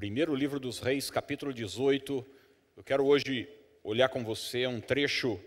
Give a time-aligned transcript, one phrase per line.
[0.00, 2.26] Primeiro livro dos Reis, capítulo 18.
[2.74, 3.46] Eu quero hoje
[3.84, 5.38] olhar com você um trecho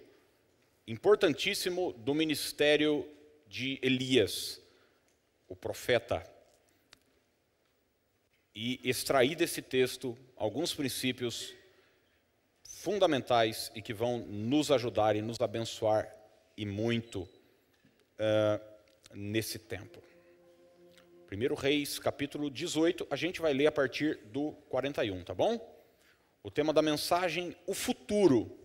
[0.85, 3.03] importantíssimo do ministério
[3.47, 4.61] de Elias,
[5.47, 6.23] o profeta.
[8.53, 11.51] E extrair desse texto alguns princípios
[12.63, 16.15] fundamentais e que vão nos ajudar e nos abençoar
[16.55, 18.63] e muito uh,
[19.15, 20.12] nesse tempo.
[21.33, 25.59] 1 Reis, capítulo 18, a gente vai ler a partir do 41, tá bom?
[26.43, 28.55] O tema da mensagem, o futuro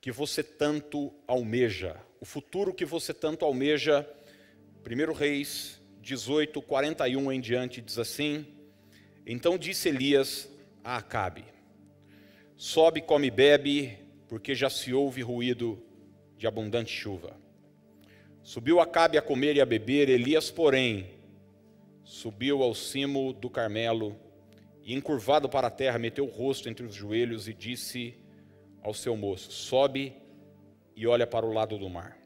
[0.00, 1.96] que você tanto almeja.
[2.20, 4.08] O futuro que você tanto almeja.
[4.84, 8.44] 1 Reis 18, 41 em diante diz assim:
[9.24, 10.50] Então disse Elias
[10.82, 11.44] a Acabe:
[12.56, 13.98] Sobe, come e bebe,
[14.28, 15.80] porque já se ouve ruído
[16.36, 17.38] de abundante chuva.
[18.42, 21.19] Subiu Acabe a comer e a beber, Elias, porém,
[22.10, 24.18] subiu ao cimo do Carmelo
[24.82, 28.18] e, encurvado para a terra, meteu o rosto entre os joelhos e disse
[28.82, 30.16] ao seu moço: Sobe
[30.96, 32.18] e olha para o lado do mar.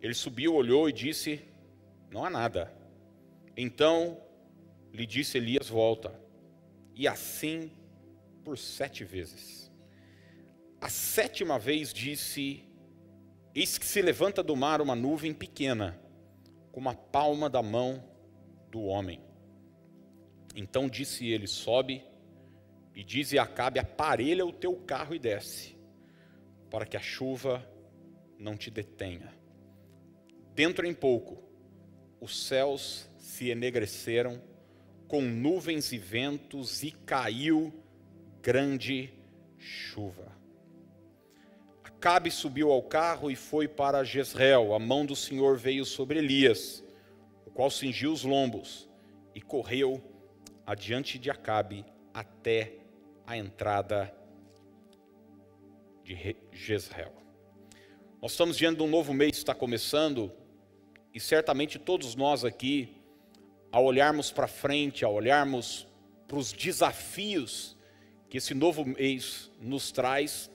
[0.00, 1.42] Ele subiu, olhou e disse:
[2.08, 2.72] Não há nada.
[3.56, 4.16] Então
[4.92, 6.14] lhe disse Elias: Volta.
[6.94, 7.72] E assim
[8.44, 9.72] por sete vezes.
[10.80, 12.64] A sétima vez disse:
[13.52, 16.00] Eis que se levanta do mar uma nuvem pequena,
[16.70, 18.08] como a palma da mão
[18.70, 19.20] do homem.
[20.54, 22.04] Então disse ele: Sobe
[22.94, 25.76] e dize a Acabe: Aparelha o teu carro e desce,
[26.70, 27.66] para que a chuva
[28.38, 29.34] não te detenha.
[30.54, 31.42] Dentro em pouco,
[32.20, 34.40] os céus se enegreceram
[35.08, 37.72] com nuvens e ventos e caiu
[38.42, 39.12] grande
[39.58, 40.30] chuva.
[41.82, 44.72] Acabe subiu ao carro e foi para Jezreel.
[44.72, 46.82] A mão do Senhor veio sobre Elias
[47.60, 48.88] qual cingiu os lombos
[49.34, 50.02] e correu
[50.64, 52.78] adiante de Acabe até
[53.26, 54.10] a entrada
[56.02, 57.12] de Jezreel.
[58.22, 60.32] Nós estamos diante de um novo mês que está começando
[61.12, 62.96] e certamente todos nós aqui,
[63.70, 65.86] ao olharmos para frente, ao olharmos
[66.26, 67.76] para os desafios
[68.30, 70.50] que esse novo mês nos traz,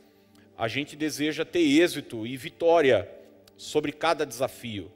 [0.57, 3.07] a gente deseja ter êxito e vitória
[3.55, 4.91] sobre cada desafio.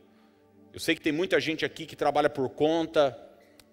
[0.72, 3.18] Eu sei que tem muita gente aqui que trabalha por conta,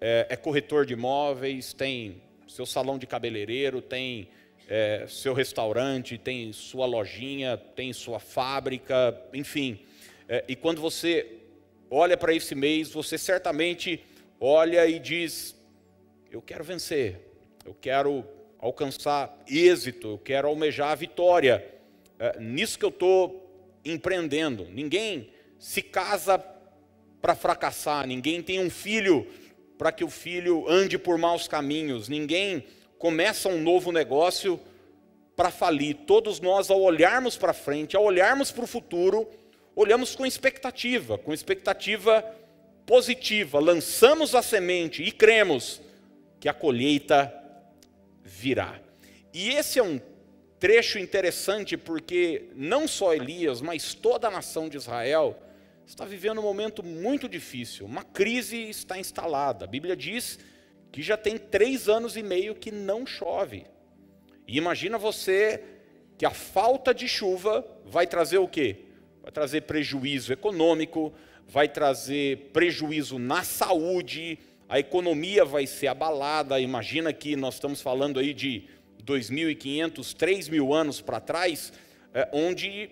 [0.01, 4.29] é, é corretor de imóveis, tem seu salão de cabeleireiro, tem
[4.67, 9.79] é, seu restaurante, tem sua lojinha, tem sua fábrica, enfim.
[10.27, 11.33] É, e quando você
[11.87, 14.03] olha para esse mês, você certamente
[14.39, 15.55] olha e diz:
[16.31, 17.19] Eu quero vencer,
[17.63, 18.25] eu quero
[18.57, 21.63] alcançar êxito, eu quero almejar a vitória.
[22.17, 24.65] É, nisso que eu estou empreendendo.
[24.65, 25.29] Ninguém
[25.59, 26.43] se casa
[27.21, 29.27] para fracassar, ninguém tem um filho
[29.77, 32.65] para que o filho ande por maus caminhos, ninguém
[32.97, 34.59] começa um novo negócio
[35.35, 35.95] para falir.
[36.07, 39.29] Todos nós, ao olharmos para frente, ao olharmos para o futuro,
[39.75, 42.25] olhamos com expectativa, com expectativa
[42.85, 45.81] positiva, lançamos a semente e cremos
[46.39, 47.33] que a colheita
[48.23, 48.79] virá.
[49.33, 50.01] E esse é um
[50.59, 55.37] trecho interessante porque não só Elias, mas toda a nação de Israel
[55.87, 59.63] está vivendo um momento muito difícil, uma crise está instalada.
[59.63, 60.37] A Bíblia diz
[60.91, 63.65] que já tem três anos e meio que não chove.
[64.45, 65.63] E imagina você
[66.17, 68.83] que a falta de chuva vai trazer o quê?
[69.21, 71.13] Vai trazer prejuízo econômico,
[71.47, 74.37] vai trazer prejuízo na saúde,
[74.67, 76.59] a economia vai ser abalada.
[76.59, 78.65] Imagina que nós estamos falando aí de
[79.05, 81.71] 2.500, 3.000 anos para trás,
[82.13, 82.89] é, onde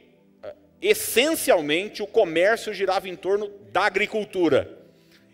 [0.81, 4.77] essencialmente o comércio girava em torno da agricultura.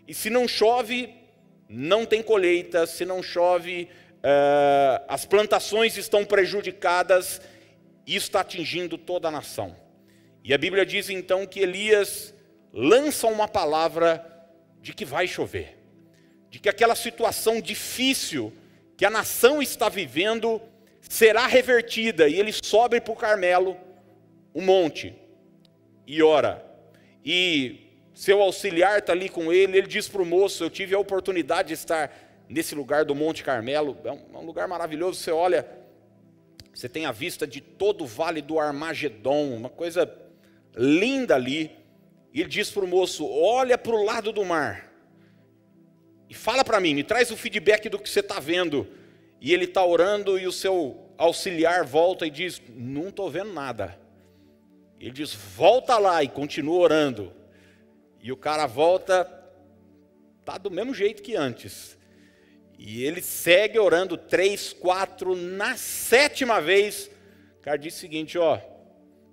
[0.08, 1.14] E se não chove,
[1.68, 3.88] não tem colheita, se não chove,
[4.18, 7.42] uh, as plantações estão prejudicadas,
[8.06, 9.76] e isso está atingindo toda a nação.
[10.44, 12.34] E a Bíblia diz então que Elias
[12.74, 14.26] lança uma palavra
[14.82, 15.78] de que vai chover,
[16.50, 18.52] de que aquela situação difícil
[18.98, 20.62] que a nação está vivendo
[21.00, 23.78] será revertida, e ele sobe para o Carmelo,
[24.54, 25.16] o monte,
[26.06, 26.66] e ora.
[27.24, 31.00] E seu auxiliar está ali com ele, ele diz para o moço: Eu tive a
[31.00, 32.12] oportunidade de estar
[32.50, 35.20] nesse lugar do Monte Carmelo, é um, é um lugar maravilhoso.
[35.20, 35.66] Você olha,
[36.74, 40.12] você tem a vista de todo o vale do Armagedon, uma coisa
[40.76, 41.72] linda ali.
[42.34, 44.92] E ele diz para o moço: Olha para o lado do mar
[46.32, 48.88] e fala para mim, me traz o feedback do que você está vendo.
[49.42, 54.00] E ele está orando e o seu auxiliar volta e diz: Não estou vendo nada.
[55.02, 57.34] Ele diz: volta lá e continua orando.
[58.22, 59.26] E o cara volta,
[60.46, 61.98] tá do mesmo jeito que antes.
[62.78, 67.10] E ele segue orando três, quatro, na sétima vez,
[67.58, 68.60] o cara diz o seguinte: ó,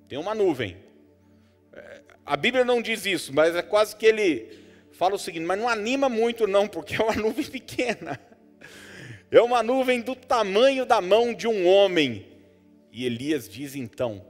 [0.08, 0.78] tem uma nuvem.
[1.74, 4.50] É, a Bíblia não diz isso, mas é quase que ele
[4.92, 8.18] fala o seguinte: mas não anima muito, não, porque é uma nuvem pequena.
[9.30, 12.26] É uma nuvem do tamanho da mão de um homem.
[12.90, 14.24] E Elias diz então: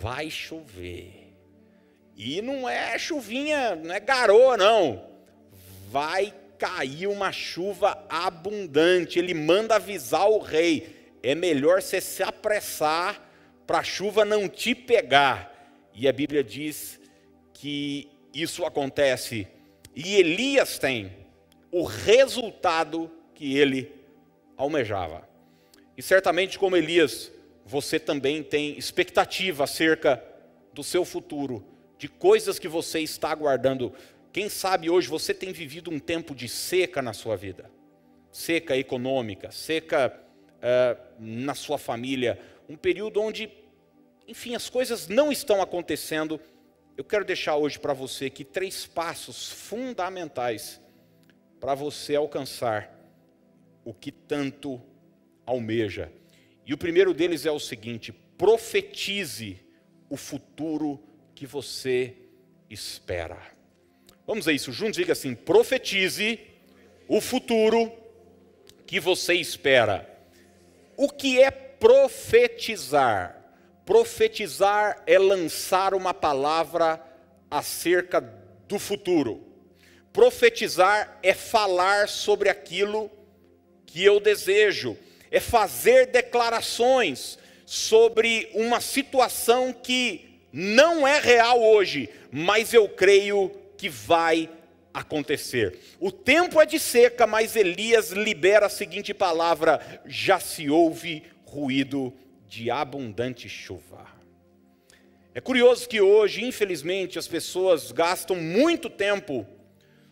[0.00, 1.34] vai chover.
[2.16, 5.06] E não é chuvinha, não é garoa, não.
[5.90, 9.18] Vai cair uma chuva abundante.
[9.18, 13.30] Ele manda avisar o rei: é melhor você se apressar
[13.66, 15.50] para a chuva não te pegar.
[15.94, 16.98] E a Bíblia diz
[17.52, 19.46] que isso acontece.
[19.94, 21.12] E Elias tem
[21.70, 23.92] o resultado que ele
[24.56, 25.28] almejava.
[25.96, 27.30] E certamente, como Elias,
[27.70, 30.20] você também tem expectativa acerca
[30.72, 31.64] do seu futuro,
[31.96, 33.94] de coisas que você está aguardando.
[34.32, 37.70] Quem sabe hoje você tem vivido um tempo de seca na sua vida,
[38.32, 40.12] seca econômica, seca
[40.56, 43.48] uh, na sua família, um período onde,
[44.26, 46.40] enfim, as coisas não estão acontecendo.
[46.96, 50.80] Eu quero deixar hoje para você aqui três passos fundamentais
[51.60, 52.92] para você alcançar
[53.84, 54.82] o que tanto
[55.46, 56.10] almeja.
[56.70, 59.58] E o primeiro deles é o seguinte: profetize
[60.08, 61.02] o futuro
[61.34, 62.14] que você
[62.70, 63.36] espera.
[64.24, 66.38] Vamos a isso juntos, diga assim: profetize
[67.08, 67.92] o futuro
[68.86, 70.08] que você espera.
[70.96, 73.36] O que é profetizar?
[73.84, 77.04] Profetizar é lançar uma palavra
[77.50, 78.20] acerca
[78.68, 79.44] do futuro.
[80.12, 83.10] Profetizar é falar sobre aquilo
[83.84, 84.96] que eu desejo,
[85.30, 93.88] é fazer declarações sobre uma situação que não é real hoje, mas eu creio que
[93.88, 94.50] vai
[94.92, 95.78] acontecer.
[96.00, 102.12] O tempo é de seca, mas Elias libera a seguinte palavra: já se ouve ruído
[102.48, 104.08] de abundante chuva.
[105.32, 109.46] É curioso que hoje, infelizmente, as pessoas gastam muito tempo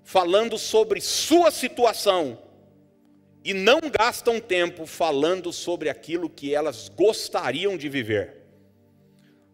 [0.05, 2.39] falando sobre sua situação
[3.49, 8.43] e não gastam tempo falando sobre aquilo que elas gostariam de viver.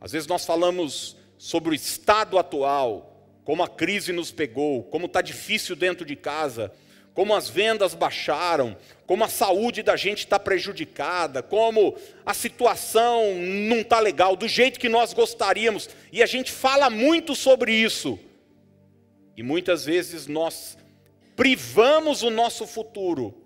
[0.00, 5.22] Às vezes nós falamos sobre o estado atual, como a crise nos pegou, como está
[5.22, 6.72] difícil dentro de casa,
[7.14, 8.76] como as vendas baixaram,
[9.06, 14.80] como a saúde da gente está prejudicada, como a situação não está legal, do jeito
[14.80, 18.18] que nós gostaríamos, e a gente fala muito sobre isso,
[19.36, 20.76] e muitas vezes nós
[21.36, 23.43] privamos o nosso futuro,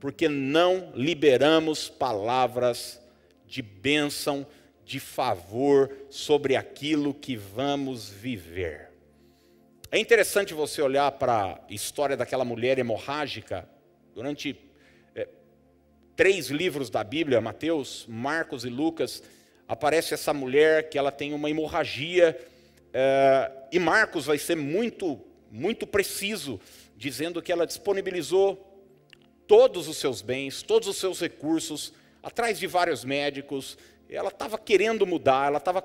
[0.00, 3.00] porque não liberamos palavras
[3.46, 4.46] de bênção,
[4.84, 8.88] de favor sobre aquilo que vamos viver.
[9.92, 13.68] É interessante você olhar para a história daquela mulher hemorrágica
[14.14, 14.56] durante
[15.14, 15.28] é,
[16.16, 19.22] três livros da Bíblia, Mateus, Marcos e Lucas,
[19.68, 22.36] aparece essa mulher que ela tem uma hemorragia
[22.92, 25.20] é, e Marcos vai ser muito,
[25.50, 26.60] muito preciso,
[26.96, 28.69] dizendo que ela disponibilizou
[29.50, 31.92] todos os seus bens, todos os seus recursos,
[32.22, 33.76] atrás de vários médicos.
[34.08, 35.84] Ela estava querendo mudar, ela estava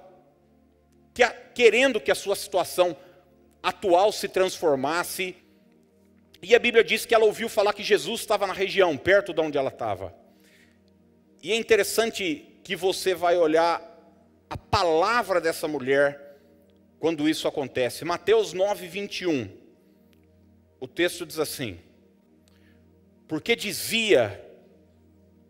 [1.55, 2.95] querendo que a sua situação
[3.63, 5.35] atual se transformasse.
[6.43, 9.41] E a Bíblia diz que ela ouviu falar que Jesus estava na região, perto de
[9.41, 10.13] onde ela estava.
[11.41, 13.81] E é interessante que você vai olhar
[14.47, 16.37] a palavra dessa mulher
[16.99, 18.05] quando isso acontece.
[18.05, 19.49] Mateus 9, 21.
[20.79, 21.79] O texto diz assim:
[23.27, 24.41] Porque dizia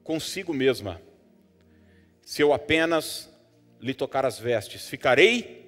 [0.03, 1.01] consigo mesma:
[2.21, 3.29] Se eu apenas
[3.81, 5.65] lhe tocar as vestes, ficarei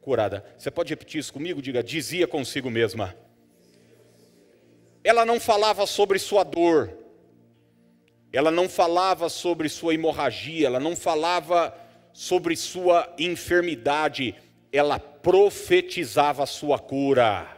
[0.00, 0.44] curada.
[0.56, 1.60] Você pode repetir isso comigo?
[1.60, 3.14] Diga, dizia consigo mesma.
[5.02, 6.92] Ela não falava sobre sua dor,
[8.32, 11.74] ela não falava sobre sua hemorragia, ela não falava
[12.12, 14.34] sobre sua enfermidade,
[14.72, 17.57] ela profetizava a sua cura.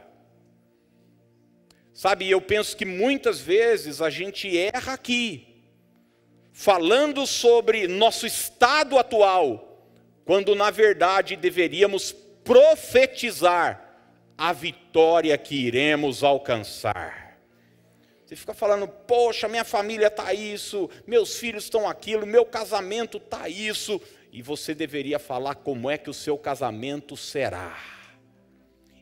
[2.01, 5.67] Sabe, eu penso que muitas vezes a gente erra aqui,
[6.51, 9.85] falando sobre nosso estado atual,
[10.25, 12.11] quando na verdade deveríamos
[12.43, 14.01] profetizar
[14.39, 17.39] a vitória que iremos alcançar.
[18.25, 23.47] Você fica falando, poxa, minha família está isso, meus filhos estão aquilo, meu casamento está
[23.47, 24.01] isso,
[24.33, 27.79] e você deveria falar como é que o seu casamento será.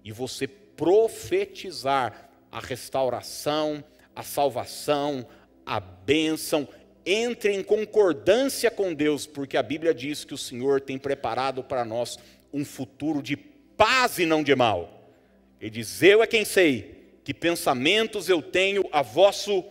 [0.02, 3.82] E você profetizar a restauração,
[4.14, 5.26] a salvação,
[5.64, 6.66] a bênção,
[7.04, 11.84] entre em concordância com Deus, porque a Bíblia diz que o Senhor tem preparado para
[11.84, 12.18] nós
[12.52, 15.10] um futuro de paz e não de mal.
[15.60, 19.64] Ele diz: Eu é quem sei que pensamentos eu tenho a vosso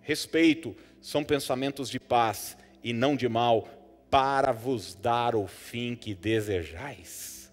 [0.00, 3.68] respeito, são pensamentos de paz e não de mal,
[4.10, 7.50] para vos dar o fim que desejais.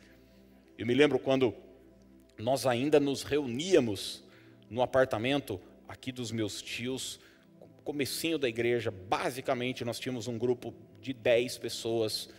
[0.77, 1.53] Eu me lembro quando
[2.37, 4.23] nós ainda nos reuníamos
[4.71, 7.19] no apartamento aqui dos meus tios,
[7.83, 12.29] comecinho da igreja, basicamente nós tínhamos um grupo de 10 pessoas,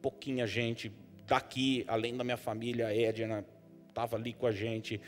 [0.00, 0.90] pouquinha gente
[1.26, 3.44] daqui, além da minha família, a Edna
[3.90, 5.00] estava ali com a gente.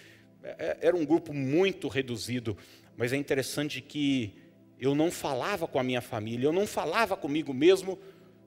[0.42, 2.54] É, é, era um grupo muito reduzido,
[2.98, 4.34] mas é interessante que
[4.78, 7.98] eu não falava com a minha família, eu não falava comigo mesmo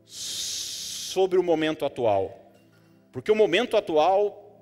[0.06, 2.54] sobre o momento atual.
[3.12, 4.62] Porque o momento atual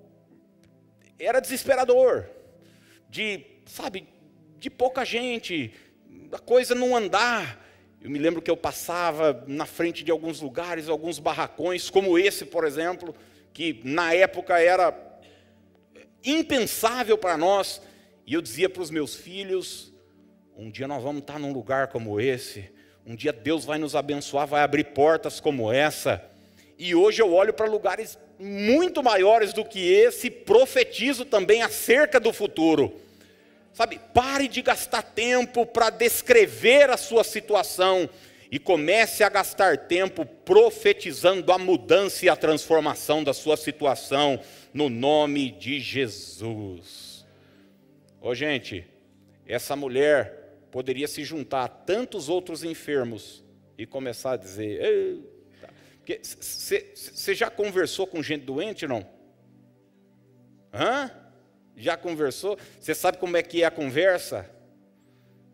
[1.19, 2.29] era desesperador,
[3.09, 4.07] de, sabe,
[4.57, 5.71] de pouca gente,
[6.31, 7.63] a coisa não andar.
[8.01, 12.45] Eu me lembro que eu passava na frente de alguns lugares, alguns barracões, como esse,
[12.45, 13.15] por exemplo,
[13.51, 14.93] que na época era
[16.23, 17.81] impensável para nós,
[18.25, 19.93] e eu dizia para os meus filhos:
[20.55, 22.71] um dia nós vamos estar num lugar como esse,
[23.05, 26.23] um dia Deus vai nos abençoar, vai abrir portas como essa.
[26.77, 32.33] E hoje eu olho para lugares muito maiores do que esse, profetizo também acerca do
[32.33, 33.04] futuro.
[33.75, 38.09] Sabe, pare de gastar tempo para descrever a sua situação
[38.49, 44.39] e comece a gastar tempo profetizando a mudança e a transformação da sua situação
[44.73, 47.25] no nome de Jesus.
[48.21, 48.87] Ô gente,
[49.45, 53.43] essa mulher poderia se juntar a tantos outros enfermos
[53.77, 55.19] e começar a dizer:
[56.23, 59.05] Você já conversou com gente doente, não?
[60.73, 61.24] Hã?
[61.75, 62.57] Já conversou?
[62.79, 64.49] Você sabe como é que é a conversa?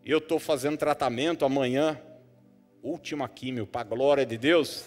[0.06, 2.00] Eu estou fazendo tratamento amanhã,
[2.82, 4.86] última químio, para a glória de Deus.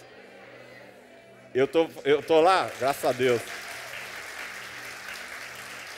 [1.53, 3.41] Eu tô, estou tô lá, graças a Deus.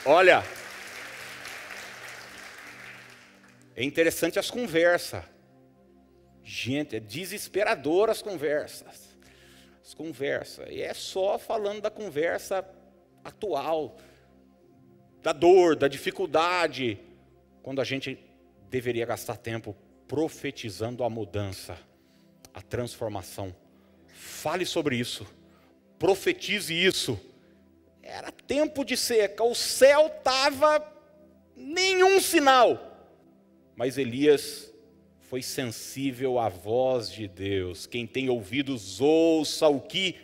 [0.06, 0.44] Olha,
[3.78, 5.24] É interessante as conversas.
[6.44, 9.16] Gente, é desesperador as conversas.
[9.86, 10.68] As conversas.
[10.72, 12.68] E é só falando da conversa
[13.24, 13.98] atual,
[15.28, 16.98] da dor, da dificuldade,
[17.62, 18.18] quando a gente
[18.70, 19.76] deveria gastar tempo
[20.08, 21.78] profetizando a mudança,
[22.54, 23.54] a transformação.
[24.08, 25.28] Fale sobre isso.
[26.00, 27.20] Profetize isso.
[28.02, 30.82] Era tempo de seca, o céu estava
[31.58, 32.98] nenhum sinal.
[33.76, 34.74] Mas Elias
[35.20, 37.86] foi sensível à voz de Deus.
[37.86, 40.16] Quem tem ouvidos, ouça o que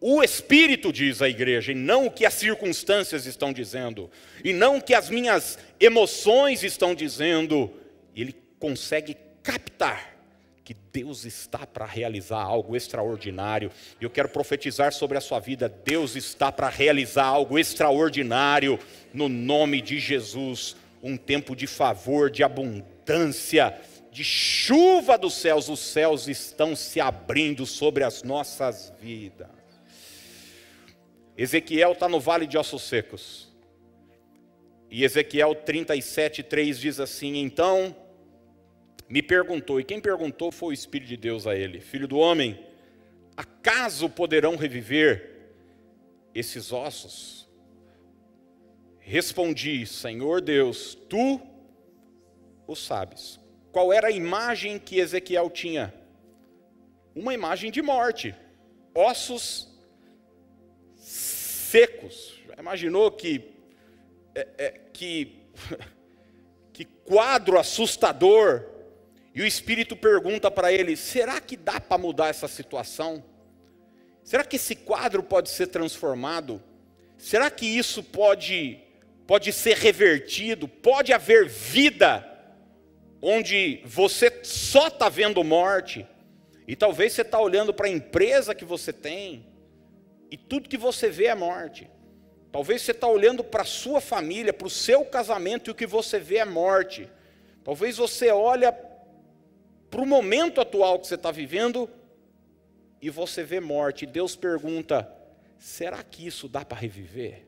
[0.00, 4.10] o Espírito diz à igreja, e não o que as circunstâncias estão dizendo,
[4.44, 7.70] e não o que as minhas emoções estão dizendo.
[8.14, 10.16] Ele consegue captar
[10.64, 13.70] que Deus está para realizar algo extraordinário.
[14.00, 18.78] E eu quero profetizar sobre a sua vida: Deus está para realizar algo extraordinário
[19.14, 20.76] no nome de Jesus.
[21.02, 27.66] Um tempo de favor, de abundância de chuva dos céus, os céus estão se abrindo
[27.66, 29.55] sobre as nossas vidas.
[31.36, 33.54] Ezequiel está no vale de ossos secos.
[34.90, 37.94] E Ezequiel 37, 3 diz assim: Então
[39.08, 42.58] me perguntou, e quem perguntou foi o Espírito de Deus a ele: Filho do homem,
[43.36, 45.50] acaso poderão reviver
[46.34, 47.46] esses ossos?
[48.98, 51.40] Respondi: Senhor Deus, tu
[52.66, 53.38] os sabes.
[53.70, 55.92] Qual era a imagem que Ezequiel tinha?
[57.14, 58.34] Uma imagem de morte,
[58.94, 59.75] ossos
[61.66, 62.40] secos.
[62.46, 63.42] Já imaginou que,
[64.34, 65.42] é, é, que,
[66.72, 68.64] que quadro assustador?
[69.34, 73.24] E o Espírito pergunta para ele: será que dá para mudar essa situação?
[74.24, 76.62] Será que esse quadro pode ser transformado?
[77.16, 78.80] Será que isso pode,
[79.26, 80.66] pode ser revertido?
[80.66, 82.32] Pode haver vida?
[83.28, 86.06] onde você só está vendo morte,
[86.68, 89.44] e talvez você está olhando para a empresa que você tem,
[90.30, 91.90] e tudo que você vê é morte.
[92.50, 95.86] Talvez você está olhando para a sua família, para o seu casamento, e o que
[95.86, 97.08] você vê é morte.
[97.62, 98.72] Talvez você olha
[99.90, 101.88] para o momento atual que você está vivendo
[103.00, 104.04] e você vê morte.
[104.04, 105.10] E Deus pergunta:
[105.58, 107.46] será que isso dá para reviver?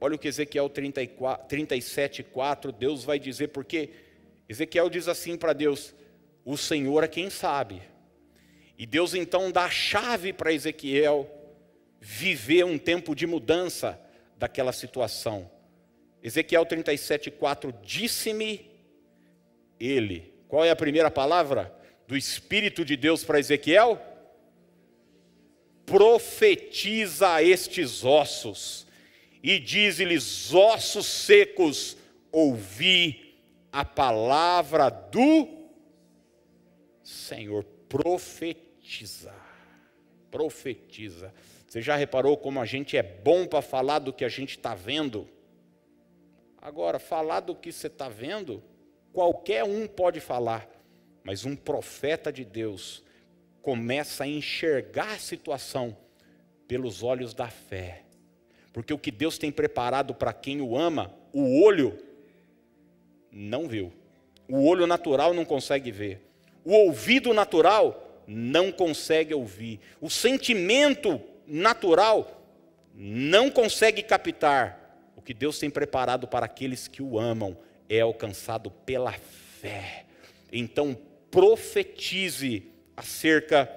[0.00, 3.90] Olha o que Ezequiel 37, 4, Deus vai dizer, porque
[4.48, 5.94] Ezequiel diz assim para Deus:
[6.44, 7.82] O Senhor é quem sabe.
[8.78, 11.30] E Deus então dá a chave para Ezequiel
[12.00, 13.98] viver um tempo de mudança
[14.36, 15.50] daquela situação.
[16.22, 18.70] Ezequiel 37, 4: Disse-me
[19.80, 20.34] ele.
[20.48, 21.74] Qual é a primeira palavra
[22.06, 24.00] do Espírito de Deus para Ezequiel?
[25.84, 28.86] Profetiza a estes ossos
[29.42, 31.96] e diz-lhes: ossos secos,
[32.30, 33.40] ouvi
[33.72, 35.48] a palavra do
[37.02, 37.64] Senhor.
[37.88, 38.65] Profetiza.
[40.30, 41.32] Profetiza.
[41.66, 44.74] Você já reparou como a gente é bom para falar do que a gente está
[44.74, 45.28] vendo?
[46.60, 48.62] Agora, falar do que você está vendo,
[49.12, 50.68] qualquer um pode falar,
[51.22, 53.02] mas um profeta de Deus
[53.62, 55.96] começa a enxergar a situação
[56.68, 58.02] pelos olhos da fé.
[58.72, 61.98] Porque o que Deus tem preparado para quem o ama, o olho
[63.30, 63.92] não viu.
[64.48, 66.20] O olho natural não consegue ver.
[66.64, 69.80] O ouvido natural não consegue ouvir.
[70.00, 72.42] O sentimento natural
[72.94, 75.12] não consegue captar.
[75.16, 77.56] O que Deus tem preparado para aqueles que o amam
[77.88, 80.04] é alcançado pela fé.
[80.52, 80.96] Então,
[81.30, 83.70] profetize acerca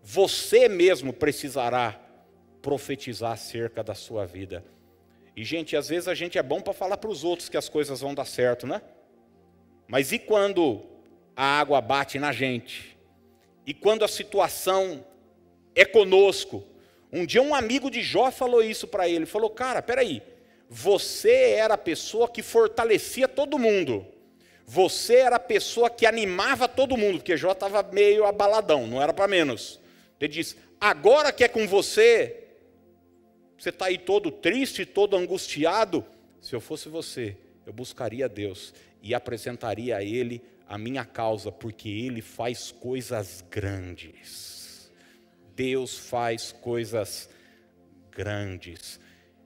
[0.04, 1.98] você mesmo precisará
[2.62, 4.66] profetizar acerca da sua vida.
[5.34, 7.70] E, gente, às vezes a gente é bom para falar para os outros que as
[7.70, 8.82] coisas vão dar certo, né?
[9.88, 10.84] Mas e quando
[11.38, 12.98] a água bate na gente?
[13.66, 15.06] E quando a situação
[15.76, 16.64] é conosco?
[17.12, 20.22] Um dia um amigo de Jó falou isso para ele, falou: "Cara, peraí,
[20.74, 24.06] você era a pessoa que fortalecia todo mundo.
[24.66, 29.12] Você era a pessoa que animava todo mundo, porque Jó estava meio abaladão, não era
[29.12, 29.82] para menos.
[30.18, 32.42] Ele disse: agora que é com você,
[33.58, 36.06] você está aí todo triste, todo angustiado.
[36.40, 41.90] Se eu fosse você, eu buscaria Deus e apresentaria a Ele a minha causa, porque
[41.90, 44.51] Ele faz coisas grandes.
[45.62, 47.30] Deus faz coisas
[48.10, 49.00] grandes.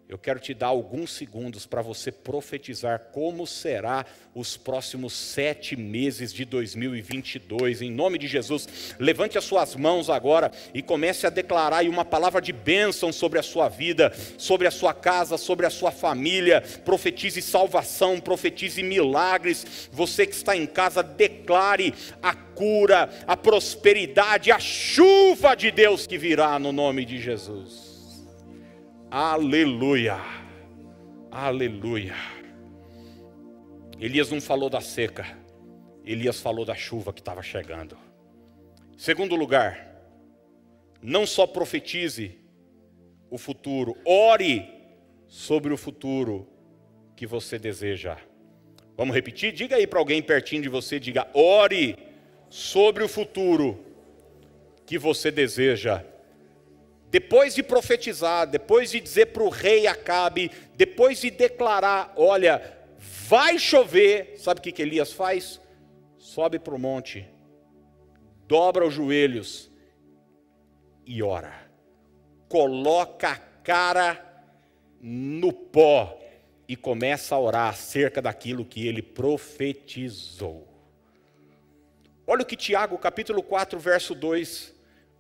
[0.08, 6.32] Eu quero te dar alguns segundos para você profetizar como será os próximos sete meses
[6.32, 7.82] de 2022.
[7.82, 12.40] Em nome de Jesus, levante as suas mãos agora e comece a declarar uma palavra
[12.40, 16.62] de bênção sobre a sua vida, sobre a sua casa, sobre a sua família.
[16.62, 19.90] Profetize salvação, profetize milagres.
[19.92, 26.18] Você que está em casa, declare a cura, a prosperidade, a chuva de Deus que
[26.18, 27.96] virá no nome de Jesus.
[29.18, 30.18] Aleluia.
[31.32, 32.16] Aleluia.
[33.98, 35.26] Elias não falou da seca,
[36.04, 37.98] Elias falou da chuva que estava chegando.
[38.98, 40.04] Segundo lugar,
[41.02, 42.38] não só profetize
[43.30, 44.70] o futuro, ore
[45.30, 46.46] sobre o futuro
[47.16, 48.18] que você deseja.
[48.98, 49.54] Vamos repetir?
[49.54, 51.98] Diga aí para alguém pertinho de você, diga: ore
[52.50, 53.80] sobre o futuro
[54.86, 56.04] que você deseja
[57.16, 63.58] depois de profetizar, depois de dizer para o rei Acabe, depois de declarar: olha, vai
[63.58, 65.62] chover, sabe o que, que Elias faz?
[66.18, 67.26] Sobe para o monte,
[68.46, 69.72] dobra os joelhos
[71.06, 71.54] e ora,
[72.50, 74.44] coloca a cara
[75.00, 76.20] no pó
[76.68, 80.68] e começa a orar acerca daquilo que ele profetizou.
[82.28, 84.75] Olha o que Tiago, capítulo 4, verso 2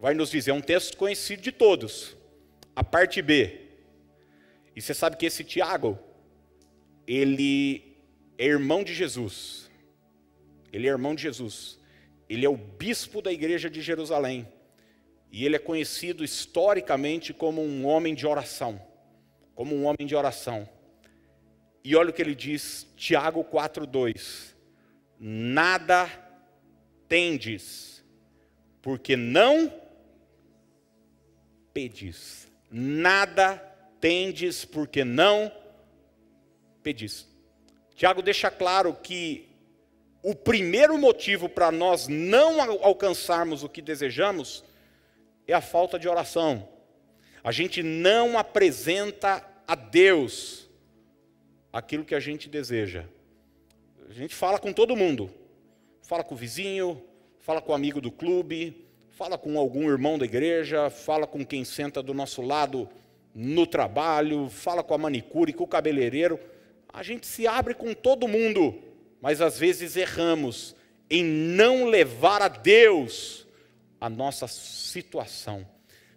[0.05, 2.15] vai nos dizer, é um texto conhecido de todos,
[2.75, 3.59] a parte B.
[4.75, 5.97] E você sabe que esse Tiago,
[7.07, 7.97] ele
[8.37, 9.67] é irmão de Jesus.
[10.71, 11.79] Ele é irmão de Jesus.
[12.29, 14.47] Ele é o bispo da igreja de Jerusalém.
[15.31, 18.79] E ele é conhecido historicamente como um homem de oração.
[19.55, 20.69] Como um homem de oração.
[21.83, 24.55] E olha o que ele diz, Tiago 4:2.
[25.19, 26.07] Nada
[27.09, 28.05] tendes,
[28.83, 29.83] porque não
[31.75, 32.47] pedis.
[32.71, 33.57] Nada
[33.99, 35.51] tendes porque não
[36.81, 37.27] pedis.
[37.95, 39.49] Tiago deixa claro que
[40.23, 44.63] o primeiro motivo para nós não alcançarmos o que desejamos
[45.45, 46.67] é a falta de oração.
[47.43, 50.69] A gente não apresenta a Deus
[51.73, 53.03] aquilo que a gente deseja.
[54.09, 55.29] A gente fala com todo mundo.
[56.01, 57.03] Fala com o vizinho,
[57.39, 58.84] fala com o amigo do clube,
[59.15, 62.89] fala com algum irmão da igreja, fala com quem senta do nosso lado
[63.33, 66.37] no trabalho, fala com a manicure, com o cabeleireiro.
[66.91, 68.77] A gente se abre com todo mundo,
[69.21, 70.75] mas às vezes erramos
[71.09, 73.47] em não levar a Deus
[74.01, 75.65] a nossa situação.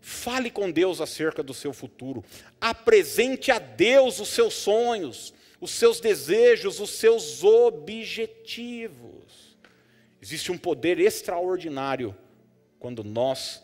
[0.01, 2.25] Fale com Deus acerca do seu futuro.
[2.61, 9.57] Apresente a Deus os seus sonhos, os seus desejos, os seus objetivos.
[10.21, 12.13] Existe um poder extraordinário
[12.79, 13.63] quando nós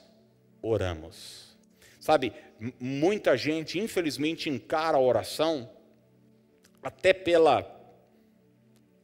[0.63, 1.57] oramos.
[2.01, 2.33] Sabe,
[2.79, 5.71] muita gente, infelizmente, encara a oração
[6.83, 7.75] até pela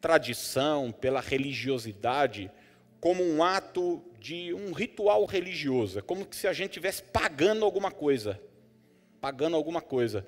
[0.01, 2.51] tradição, pela religiosidade,
[3.01, 5.99] como um ato de um ritual religioso.
[5.99, 8.41] É como se a gente estivesse pagando alguma coisa.
[9.21, 10.27] Pagando alguma coisa.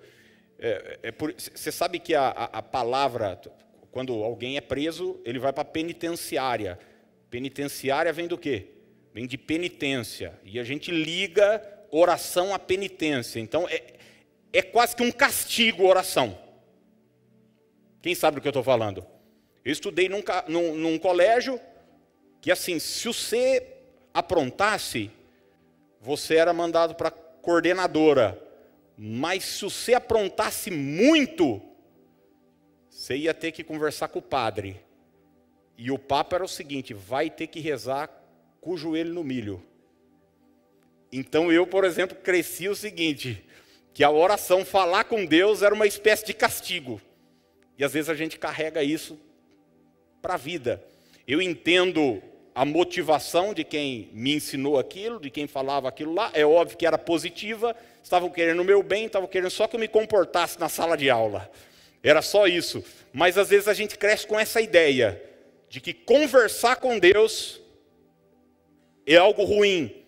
[0.58, 3.40] É, é por, você sabe que a, a, a, palavra,
[3.90, 6.78] quando alguém é preso, ele vai para a penitenciária.
[7.28, 8.68] Penitenciária vem do quê?
[9.12, 10.38] Vem de penitência.
[10.44, 13.38] E a gente liga oração à penitência.
[13.38, 13.82] Então, é,
[14.52, 16.38] é quase que um castigo oração.
[18.00, 19.06] Quem sabe do que eu estou falando?
[19.64, 21.60] Eu estudei num, num, num colégio
[22.40, 23.66] que, assim, se você
[24.12, 25.10] aprontasse,
[26.00, 28.42] você era mandado para coordenadora.
[28.96, 31.62] Mas se você aprontasse muito,
[32.88, 34.80] você ia ter que conversar com o padre.
[35.76, 38.08] E o papo era o seguinte: vai ter que rezar
[38.62, 39.62] com o joelho no milho.
[41.12, 43.44] Então eu, por exemplo, cresci o seguinte:
[43.92, 46.98] que a oração falar com Deus era uma espécie de castigo.
[47.76, 49.18] E às vezes a gente carrega isso
[50.22, 50.82] para a vida.
[51.26, 52.22] Eu entendo
[52.54, 56.86] a motivação de quem me ensinou aquilo, de quem falava aquilo lá, é óbvio que
[56.86, 60.68] era positiva, estavam querendo o meu bem, estavam querendo só que eu me comportasse na
[60.68, 61.50] sala de aula.
[62.02, 62.84] Era só isso.
[63.12, 65.20] Mas às vezes a gente cresce com essa ideia
[65.68, 67.61] de que conversar com Deus
[69.06, 70.04] é algo ruim,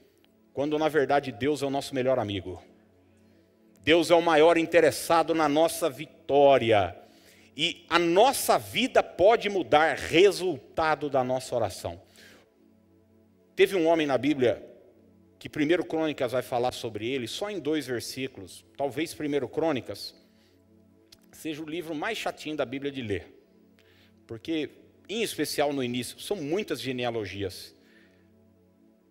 [0.52, 2.62] quando na verdade Deus é o nosso melhor amigo.
[3.82, 6.96] Deus é o maior interessado na nossa vitória.
[7.56, 12.00] E a nossa vida pode mudar resultado da nossa oração.
[13.54, 14.64] Teve um homem na Bíblia
[15.38, 18.64] que primeiro Crônicas vai falar sobre ele, só em dois versículos.
[18.76, 20.14] Talvez primeiro Crônicas
[21.30, 23.26] seja o livro mais chatinho da Bíblia de ler.
[24.26, 24.70] Porque,
[25.08, 27.74] em especial no início, são muitas genealogias.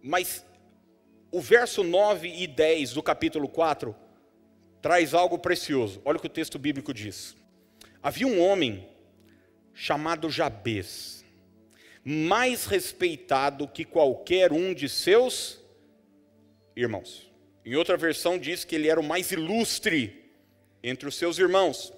[0.05, 0.45] Mas
[1.31, 3.95] o verso 9 e 10 do capítulo 4
[4.81, 6.01] traz algo precioso.
[6.03, 7.37] Olha o que o texto bíblico diz.
[8.01, 8.85] Havia um homem
[9.73, 11.23] chamado Jabez,
[12.03, 15.63] mais respeitado que qualquer um de seus
[16.75, 17.31] irmãos.
[17.65, 20.29] Em outra versão diz que ele era o mais ilustre
[20.83, 21.93] entre os seus irmãos,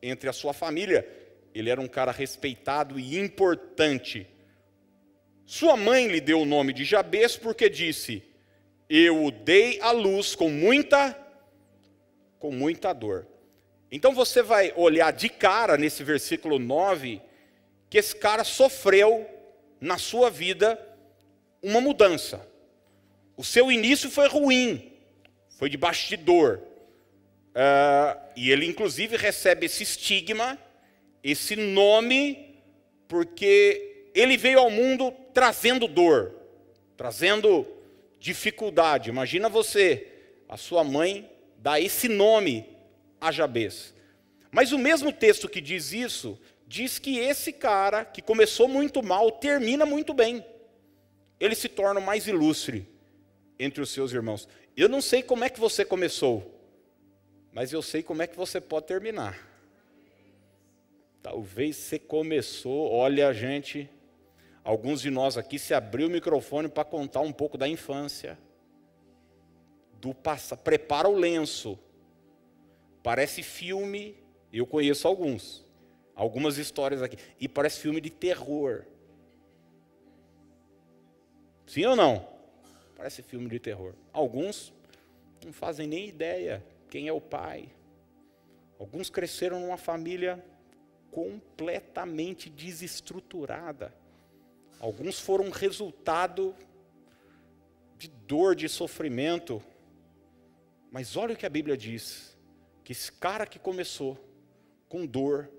[0.00, 1.06] entre a sua família.
[1.52, 4.28] Ele era um cara respeitado e importante.
[5.50, 8.22] Sua mãe lhe deu o nome de Jabez porque disse:
[8.86, 11.18] Eu o dei à luz com muita
[12.38, 13.26] com muita dor.
[13.90, 17.22] Então você vai olhar de cara nesse versículo 9
[17.88, 19.26] que esse cara sofreu
[19.80, 20.78] na sua vida
[21.62, 22.46] uma mudança.
[23.34, 24.92] O seu início foi ruim,
[25.58, 26.60] foi de bastidor.
[27.54, 30.58] Uh, e ele, inclusive, recebe esse estigma,
[31.24, 32.60] esse nome,
[33.08, 36.34] porque ele veio ao mundo trazendo dor,
[36.96, 37.64] trazendo
[38.18, 39.08] dificuldade.
[39.08, 40.08] Imagina você,
[40.48, 42.66] a sua mãe dá esse nome
[43.20, 43.94] a Jabez.
[44.50, 49.30] Mas o mesmo texto que diz isso, diz que esse cara, que começou muito mal,
[49.30, 50.44] termina muito bem.
[51.38, 52.84] Ele se torna mais ilustre
[53.60, 54.48] entre os seus irmãos.
[54.76, 56.52] Eu não sei como é que você começou,
[57.52, 59.38] mas eu sei como é que você pode terminar.
[61.22, 63.88] Talvez você começou, olha, gente,
[64.70, 68.38] alguns de nós aqui se abriu o microfone para contar um pouco da infância,
[70.00, 71.78] do passado, prepara o lenço,
[73.02, 74.16] Parece filme,
[74.52, 75.64] eu conheço alguns,
[76.14, 78.84] algumas histórias aqui, e parece filme de terror.
[81.66, 82.28] Sim ou não?
[82.94, 83.94] Parece filme de terror.
[84.12, 84.74] Alguns
[85.42, 87.70] não fazem nem ideia quem é o pai.
[88.78, 90.44] Alguns cresceram numa família
[91.10, 93.94] completamente desestruturada.
[94.80, 96.54] Alguns foram resultado
[97.96, 99.62] de dor, de sofrimento.
[100.90, 102.36] Mas olha o que a Bíblia diz
[102.84, 104.16] que esse cara que começou
[104.88, 105.50] com dor,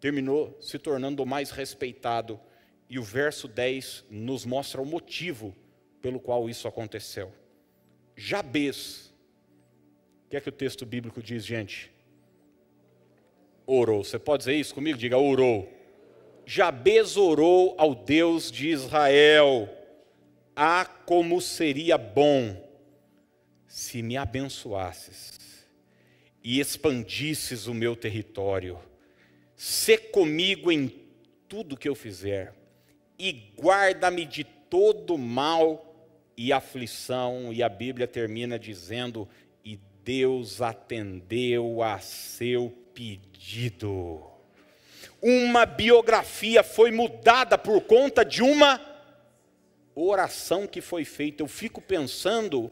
[0.00, 2.40] terminou se tornando o mais respeitado.
[2.88, 5.54] E o verso 10 nos mostra o motivo
[6.00, 7.32] pelo qual isso aconteceu.
[8.14, 9.12] Jabez,
[10.24, 11.92] o que é que o texto bíblico diz, gente?
[13.66, 14.04] Orou.
[14.04, 14.98] Você pode dizer isso comigo?
[14.98, 15.75] Diga, orou.
[16.46, 19.68] Jabez orou ao Deus de Israel.
[20.54, 22.64] Ah, como seria bom
[23.66, 25.66] se me abençoasses
[26.42, 28.78] e expandisses o meu território.
[29.56, 30.88] Sê comigo em
[31.48, 32.54] tudo que eu fizer,
[33.18, 35.82] e guarda-me de todo mal
[36.36, 37.52] e aflição.
[37.52, 39.28] E a Bíblia termina dizendo:
[39.64, 44.35] E Deus atendeu a seu pedido.
[45.20, 48.80] Uma biografia foi mudada por conta de uma
[49.94, 51.42] oração que foi feita.
[51.42, 52.70] Eu fico pensando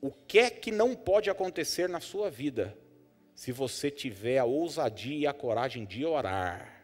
[0.00, 2.76] o que é que não pode acontecer na sua vida
[3.34, 6.82] se você tiver a ousadia e a coragem de orar,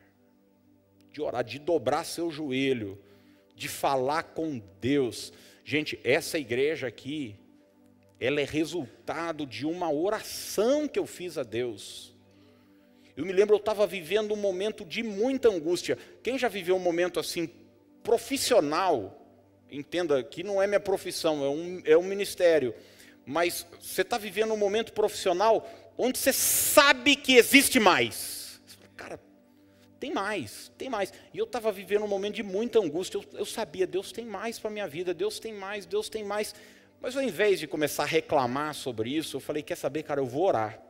[1.10, 2.96] de orar, de dobrar seu joelho,
[3.56, 5.32] de falar com Deus.
[5.64, 7.36] Gente, essa igreja aqui,
[8.20, 12.13] ela é resultado de uma oração que eu fiz a Deus.
[13.16, 15.96] Eu me lembro, eu estava vivendo um momento de muita angústia.
[16.22, 17.48] Quem já viveu um momento assim,
[18.02, 19.20] profissional,
[19.70, 22.74] entenda que não é minha profissão, é um, é um ministério
[23.26, 28.60] mas você está vivendo um momento profissional onde você sabe que existe mais.
[28.96, 29.18] Cara,
[29.98, 31.12] tem mais, tem mais.
[31.32, 33.18] E eu estava vivendo um momento de muita angústia.
[33.18, 36.22] Eu, eu sabia, Deus tem mais para a minha vida, Deus tem mais, Deus tem
[36.22, 36.54] mais.
[37.00, 40.26] Mas ao invés de começar a reclamar sobre isso, eu falei: quer saber, cara, eu
[40.26, 40.80] vou orar.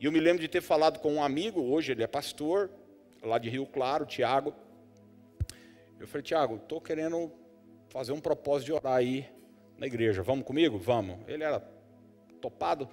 [0.00, 2.70] E eu me lembro de ter falado com um amigo, hoje ele é pastor,
[3.22, 4.54] lá de Rio Claro, Tiago.
[5.98, 7.32] Eu falei: Tiago, estou querendo
[7.88, 9.28] fazer um propósito de orar aí
[9.76, 10.22] na igreja.
[10.22, 10.78] Vamos comigo?
[10.78, 11.18] Vamos.
[11.26, 11.60] Ele era
[12.40, 12.88] topado.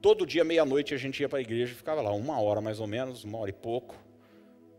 [0.00, 2.86] Todo dia, meia-noite, a gente ia para a igreja ficava lá, uma hora mais ou
[2.86, 3.94] menos, uma hora e pouco,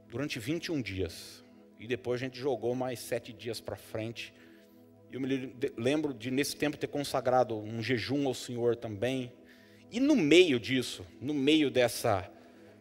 [0.07, 1.43] durante 21 dias.
[1.79, 4.33] E depois a gente jogou mais sete dias para frente.
[5.11, 9.31] Eu me lembro de, nesse tempo, ter consagrado um jejum ao Senhor também.
[9.93, 12.27] E no meio disso, no meio dessa,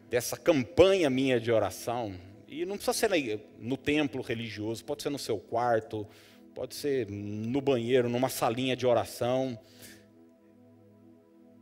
[0.09, 2.15] dessa campanha minha de oração,
[2.47, 6.07] e não precisa ser no templo religioso, pode ser no seu quarto,
[6.55, 9.59] pode ser no banheiro, numa salinha de oração.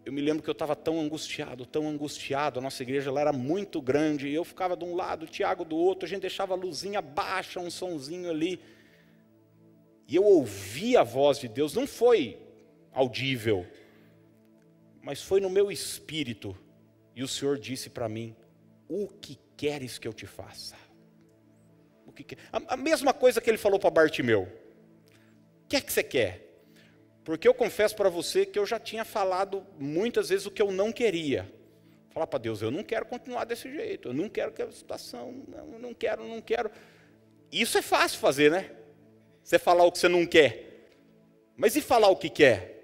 [0.06, 2.60] Eu me lembro que eu estava tão angustiado, tão angustiado.
[2.60, 4.32] A nossa igreja ela era muito grande.
[4.32, 6.06] Eu ficava de um lado, o Tiago do outro.
[6.06, 8.58] A gente deixava a luzinha baixa, um sonzinho ali.
[10.08, 11.74] E eu ouvi a voz de Deus.
[11.74, 12.38] Não foi
[12.94, 13.68] audível,
[15.02, 16.56] mas foi no meu espírito.
[17.16, 18.36] E o Senhor disse para mim:
[18.88, 20.76] O que queres que eu te faça?
[22.06, 24.62] O que a, a mesma coisa que ele falou para Bartimeu
[25.72, 26.42] que é que você quer?
[27.24, 30.70] Porque eu confesso para você que eu já tinha falado muitas vezes o que eu
[30.70, 31.50] não queria.
[32.10, 35.46] Falar para Deus, eu não quero continuar desse jeito, eu não quero que a situação,
[35.48, 36.70] não, não quero, não quero.
[37.50, 38.70] Isso é fácil fazer, né?
[39.42, 40.90] Você falar o que você não quer.
[41.56, 42.81] Mas e falar o que quer?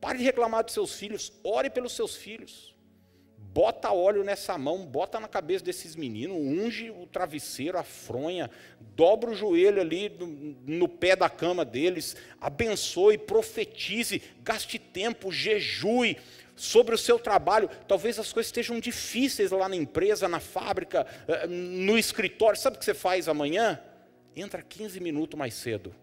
[0.00, 2.71] Pare de reclamar dos seus filhos, ore pelos seus filhos.
[3.52, 8.50] Bota óleo nessa mão, bota na cabeça desses meninos, unge o travesseiro, a fronha,
[8.96, 16.16] dobra o joelho ali no, no pé da cama deles, abençoe, profetize, gaste tempo, jejue,
[16.56, 17.68] sobre o seu trabalho.
[17.86, 22.58] Talvez as coisas estejam difíceis lá na empresa, na fábrica, eh, no escritório.
[22.58, 23.80] Sabe o que você faz amanhã?
[24.34, 25.94] Entra 15 minutos mais cedo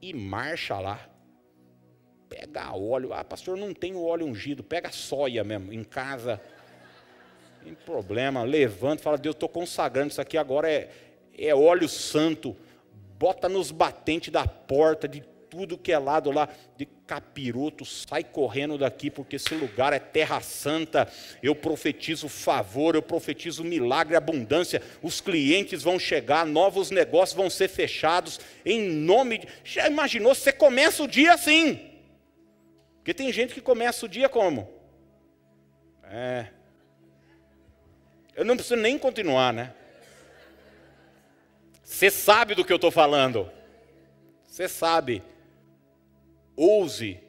[0.00, 1.10] e marcha lá.
[2.28, 3.12] Pega óleo.
[3.12, 4.62] Ah, pastor, não tenho óleo ungido.
[4.62, 6.40] Pega soia mesmo, em casa.
[7.62, 8.42] Tem problema.
[8.42, 10.90] Levanta, fala, Deus, estou consagrando isso aqui agora é,
[11.36, 12.56] é óleo santo.
[13.18, 18.78] Bota nos batentes da porta, de tudo que é lado lá de capiroto, sai correndo
[18.78, 21.10] daqui, porque esse lugar é terra santa.
[21.42, 24.80] Eu profetizo favor, eu profetizo milagre, abundância.
[25.02, 29.48] Os clientes vão chegar, novos negócios vão ser fechados, em nome de.
[29.64, 30.34] Já imaginou?
[30.34, 31.90] Você começa o dia assim.
[32.98, 34.70] Porque tem gente que começa o dia como?
[36.04, 36.59] É.
[38.40, 39.74] Eu não preciso nem continuar, né?
[41.84, 43.50] Você sabe do que eu estou falando.
[44.46, 45.22] Você sabe.
[46.56, 47.20] Ouse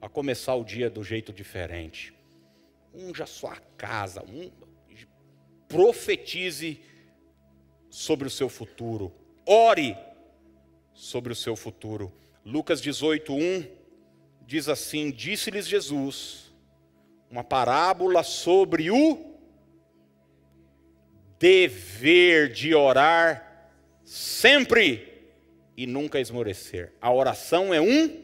[0.00, 2.14] a começar o dia do jeito diferente.
[2.94, 4.22] Unja sua casa.
[4.22, 4.48] Um,
[5.66, 6.80] profetize
[7.90, 9.12] sobre o seu futuro.
[9.44, 9.98] Ore
[10.94, 12.12] sobre o seu futuro.
[12.46, 13.66] Lucas 18, 1
[14.46, 16.54] diz assim: Disse-lhes Jesus
[17.28, 19.29] uma parábola sobre o
[21.40, 23.70] dever de orar
[24.04, 25.08] sempre
[25.74, 26.92] e nunca esmorecer.
[27.00, 28.22] A oração é um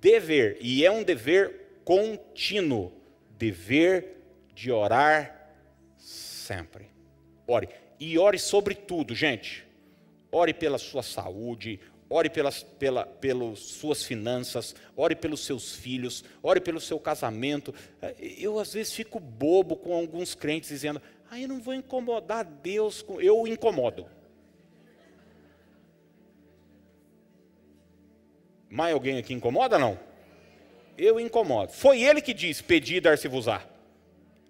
[0.00, 2.90] dever, e é um dever contínuo
[3.36, 4.16] dever
[4.54, 5.52] de orar
[5.98, 6.86] sempre.
[7.46, 7.68] Ore.
[7.98, 9.66] E ore sobre tudo, gente.
[10.32, 13.06] Ore pela sua saúde, ore pelas, pela,
[13.56, 17.74] suas finanças, ore pelos seus filhos, ore pelo seu casamento.
[18.18, 23.04] Eu, às vezes, fico bobo com alguns crentes dizendo: ah, eu não vou incomodar Deus.
[23.20, 24.04] Eu incomodo.
[28.68, 29.96] Mais alguém aqui incomoda não?
[30.98, 31.70] Eu incomodo.
[31.72, 33.62] Foi ele que disse: Pedi, dar-se-vos-á.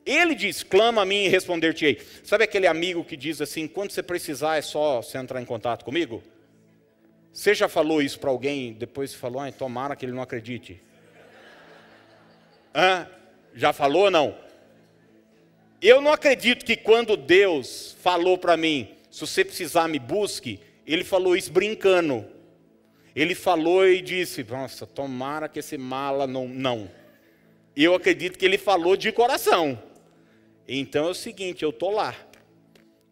[0.07, 2.01] Ele diz: Clama a mim e responder-te-ei.
[2.25, 5.85] Sabe aquele amigo que diz assim: Quando você precisar, é só você entrar em contato
[5.85, 6.23] comigo?
[7.31, 10.83] Você já falou isso para alguém, depois falou: ah, Tomara que ele não acredite.
[12.75, 13.07] Hã?
[13.55, 14.50] Já falou ou não?
[15.83, 20.61] Eu não acredito que quando Deus falou para mim: Se você precisar, me busque.
[20.87, 22.27] Ele falou isso brincando.
[23.17, 26.47] Ele falou e disse: Nossa, tomara que esse mala não.
[26.47, 26.91] Não.
[27.75, 29.83] Eu acredito que ele falou de coração.
[30.69, 32.15] Então é o seguinte: eu estou lá.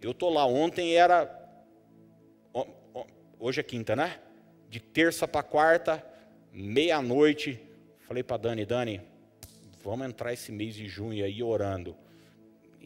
[0.02, 0.44] Eu estou lá.
[0.44, 1.34] Ontem era.
[3.40, 4.18] Hoje é quinta, né?
[4.68, 6.04] De terça para quarta,
[6.52, 7.58] meia-noite.
[8.00, 9.00] Falei para Dani: Dani,
[9.82, 11.96] vamos entrar esse mês de junho aí orando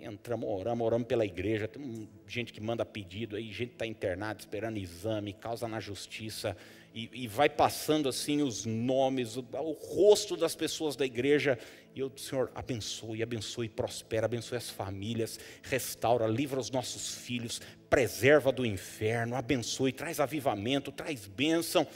[0.05, 4.77] entramos, oramos, oramos pela igreja, tem gente que manda pedido aí, gente está internada esperando
[4.79, 6.57] exame, causa na justiça,
[6.95, 11.59] e, e vai passando assim os nomes, o, o, rosto das pessoas da igreja,
[11.95, 18.53] e eu, Senhor, abençoe, abençoe, prospera, abençoe as famílias, restaura, livra os nossos filhos, preserva
[18.53, 21.87] do inferno, abençoe, traz avivamento, traz bênção,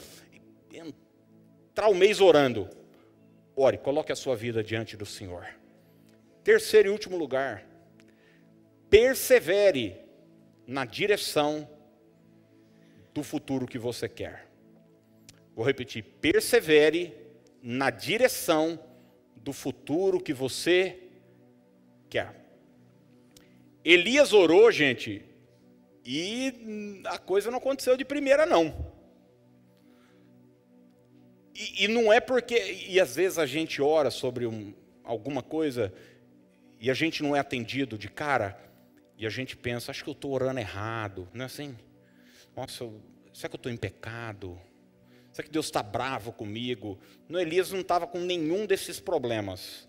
[0.71, 2.69] entrar o mês orando,
[3.55, 5.47] ore, coloque a sua vida diante do Senhor.
[6.43, 7.65] Terceiro e último lugar,
[8.89, 9.95] persevere
[10.65, 11.69] na direção
[13.13, 14.47] do futuro que você quer.
[15.55, 17.13] Vou repetir: persevere
[17.61, 18.79] na direção
[19.35, 20.99] do futuro que você
[22.09, 22.45] quer.
[23.83, 25.23] Elias orou, gente,
[26.05, 28.93] e a coisa não aconteceu de primeira, não.
[31.55, 34.73] E, e não é porque, e às vezes a gente ora sobre um,
[35.03, 35.93] alguma coisa
[36.79, 38.66] e a gente não é atendido de cara,
[39.17, 41.75] e a gente pensa, acho que eu estou orando errado, não é assim?
[42.55, 42.87] Nossa,
[43.33, 44.59] será que eu estou em pecado?
[45.31, 46.99] Será que Deus está bravo comigo?
[47.27, 49.87] No Elias não estava com nenhum desses problemas.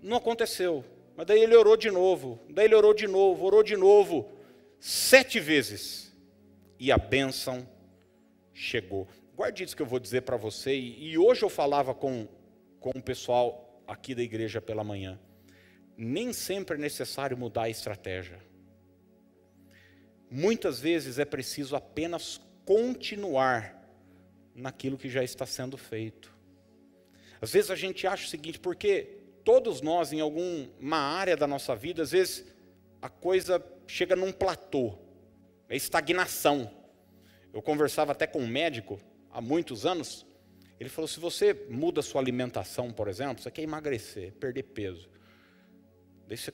[0.00, 0.84] Não aconteceu.
[1.16, 4.30] Mas daí ele orou de novo, daí ele orou de novo, orou de novo,
[4.78, 6.16] sete vezes.
[6.78, 7.68] E a bênção
[8.52, 9.08] chegou.
[9.34, 10.76] Guarde isso que eu vou dizer para você.
[10.76, 12.28] E hoje eu falava com,
[12.78, 15.18] com o pessoal aqui da igreja pela manhã
[15.98, 18.38] nem sempre é necessário mudar a estratégia.
[20.30, 23.74] Muitas vezes é preciso apenas continuar
[24.54, 26.32] naquilo que já está sendo feito.
[27.40, 31.74] Às vezes a gente acha o seguinte, porque todos nós, em alguma área da nossa
[31.74, 32.44] vida, às vezes
[33.02, 34.96] a coisa chega num platô,
[35.68, 36.70] é estagnação.
[37.52, 39.00] Eu conversava até com um médico
[39.32, 40.24] há muitos anos,
[40.78, 45.08] ele falou: se você muda sua alimentação, por exemplo, você quer emagrecer, perder peso.
[46.28, 46.52] Daí você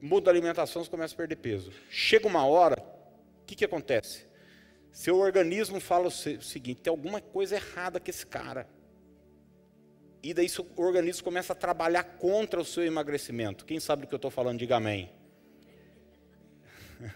[0.00, 1.72] muda a alimentação, você começa a perder peso.
[1.90, 2.80] Chega uma hora,
[3.42, 4.28] o que, que acontece?
[4.92, 8.68] Seu organismo fala o seguinte: tem alguma coisa errada com esse cara.
[10.22, 13.64] E daí seu organismo começa a trabalhar contra o seu emagrecimento.
[13.64, 15.12] Quem sabe do que eu estou falando, diga amém.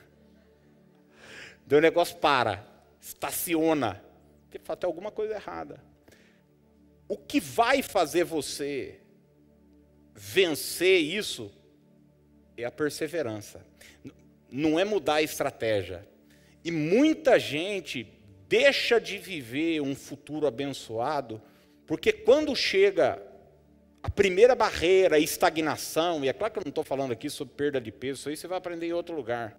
[1.66, 2.64] Daí o negócio para,
[3.00, 4.00] estaciona.
[4.44, 5.82] Porque fala, tem alguma coisa errada.
[7.08, 9.00] O que vai fazer você
[10.14, 11.52] vencer isso
[12.56, 13.64] é a perseverança.
[14.50, 16.06] Não é mudar a estratégia.
[16.64, 18.06] E muita gente
[18.48, 21.40] deixa de viver um futuro abençoado,
[21.86, 23.20] porque quando chega
[24.02, 27.54] a primeira barreira, a estagnação, e é claro que eu não estou falando aqui sobre
[27.54, 29.58] perda de peso, isso aí você vai aprender em outro lugar.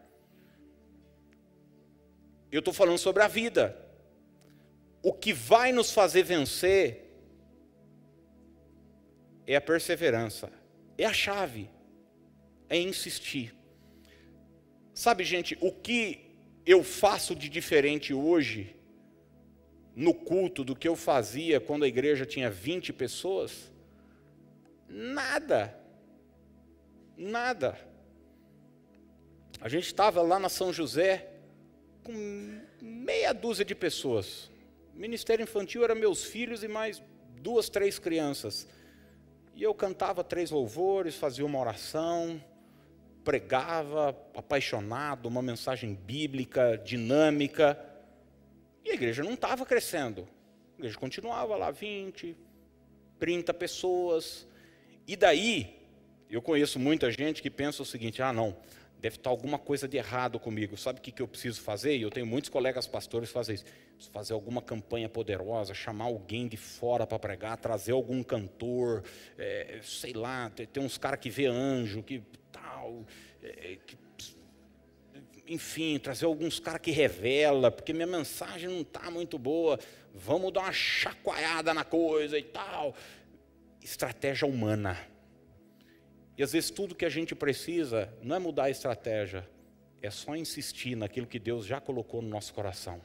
[2.52, 3.76] Eu estou falando sobre a vida.
[5.02, 7.04] O que vai nos fazer vencer
[9.48, 10.52] é a perseverança,
[10.98, 11.70] é a chave,
[12.74, 13.54] é insistir.
[14.94, 18.76] Sabe, gente, o que eu faço de diferente hoje
[19.96, 23.72] no culto do que eu fazia quando a igreja tinha 20 pessoas?
[24.88, 25.80] Nada.
[27.16, 27.80] Nada.
[29.62, 31.30] A gente estava lá na São José
[32.04, 34.52] com meia dúzia de pessoas.
[34.96, 37.02] O ministério infantil era meus filhos e mais
[37.40, 38.68] duas, três crianças.
[39.56, 42.42] E eu cantava três louvores, fazia uma oração,
[43.24, 47.80] pregava apaixonado, uma mensagem bíblica, dinâmica.
[48.84, 50.28] E a igreja não estava crescendo.
[50.76, 52.36] A igreja continuava lá 20,
[53.20, 54.48] 30 pessoas.
[55.08, 55.80] E daí,
[56.30, 58.58] eu conheço muita gente que pensa o seguinte: ah, não,
[59.00, 60.78] deve estar alguma coisa de errado comigo.
[60.78, 61.96] Sabe o que, que eu preciso fazer?
[61.98, 63.66] E eu tenho muitos colegas pastores que fazem isso.
[63.66, 69.04] Preciso fazer alguma campanha poderosa, chamar alguém de fora para pregar, trazer algum cantor,
[69.38, 72.24] é, sei lá, tem uns caras que vê anjo, que
[72.84, 73.06] tal,
[73.42, 73.98] é, que,
[75.48, 79.80] enfim, trazer alguns caras que revela, porque minha mensagem não está muito boa.
[80.14, 82.96] Vamos dar uma chacoalhada na coisa e tal
[83.84, 84.98] estratégia humana.
[86.38, 89.48] E às vezes tudo que a gente precisa não é mudar a estratégia,
[90.02, 93.02] é só insistir naquilo que Deus já colocou no nosso coração.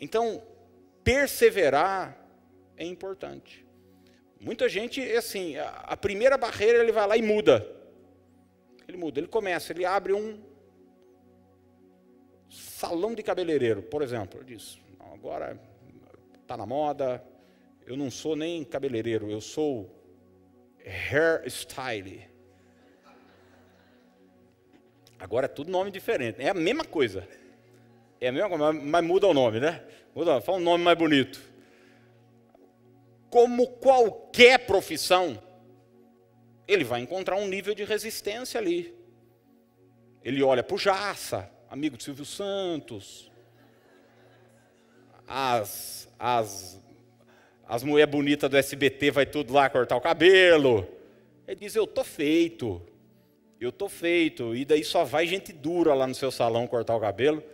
[0.00, 0.42] Então,
[1.02, 2.16] perseverar
[2.76, 3.66] é importante.
[4.40, 7.77] Muita gente, assim, a primeira barreira ele vai lá e muda.
[8.88, 10.42] Ele muda, ele começa, ele abre um
[12.48, 14.40] salão de cabeleireiro, por exemplo.
[14.40, 14.78] Ele diz,
[15.12, 15.60] agora
[16.40, 17.22] está na moda,
[17.86, 19.94] eu não sou nem cabeleireiro, eu sou
[20.82, 22.26] hairstyle.
[25.18, 26.40] Agora é tudo nome diferente.
[26.40, 27.28] É a mesma coisa.
[28.20, 29.84] É a mesma coisa, mas muda o nome, né?
[30.14, 31.42] Muda, fala um nome mais bonito.
[33.28, 35.42] Como qualquer profissão,
[36.68, 38.94] ele vai encontrar um nível de resistência ali.
[40.22, 43.32] Ele olha para o Jaça, amigo de Silvio Santos,
[45.26, 46.80] as, as
[47.68, 50.88] as mulheres bonitas do SBT vai tudo lá cortar o cabelo.
[51.46, 52.80] Ele diz: Eu tô feito,
[53.60, 54.56] eu tô feito.
[54.56, 57.44] E daí só vai gente dura lá no seu salão cortar o cabelo.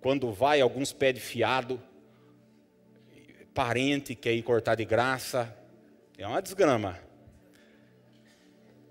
[0.00, 1.80] Quando vai, alguns pede fiado,
[3.52, 5.54] parente quer ir cortar de graça.
[6.16, 6.98] É uma desgrama.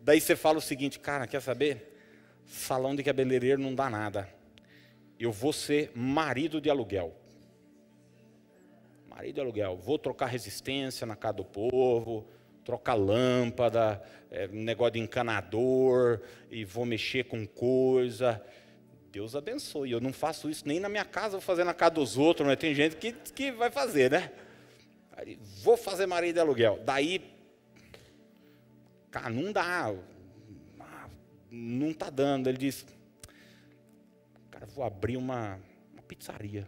[0.01, 1.97] Daí você fala o seguinte, cara, quer saber?
[2.45, 4.27] Salão de cabeleireiro não dá nada.
[5.19, 7.21] Eu vou ser marido de aluguel
[9.21, 12.25] marido de aluguel, vou trocar resistência na casa do povo,
[12.65, 18.41] trocar lâmpada, é, negócio de encanador, e vou mexer com coisa.
[19.11, 19.91] Deus abençoe.
[19.91, 22.57] Eu não faço isso nem na minha casa, vou fazer na casa dos outros, mas
[22.57, 24.31] tem gente que, que vai fazer, né?
[25.61, 26.79] Vou fazer marido de aluguel.
[26.83, 27.21] Daí,
[29.11, 29.93] cara, não dá.
[31.51, 32.47] Não está dando.
[32.47, 32.85] Ele diz,
[34.49, 35.59] cara, vou abrir uma,
[35.93, 36.67] uma pizzaria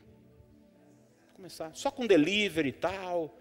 [1.44, 1.76] começar.
[1.76, 3.38] Só com delivery e tal.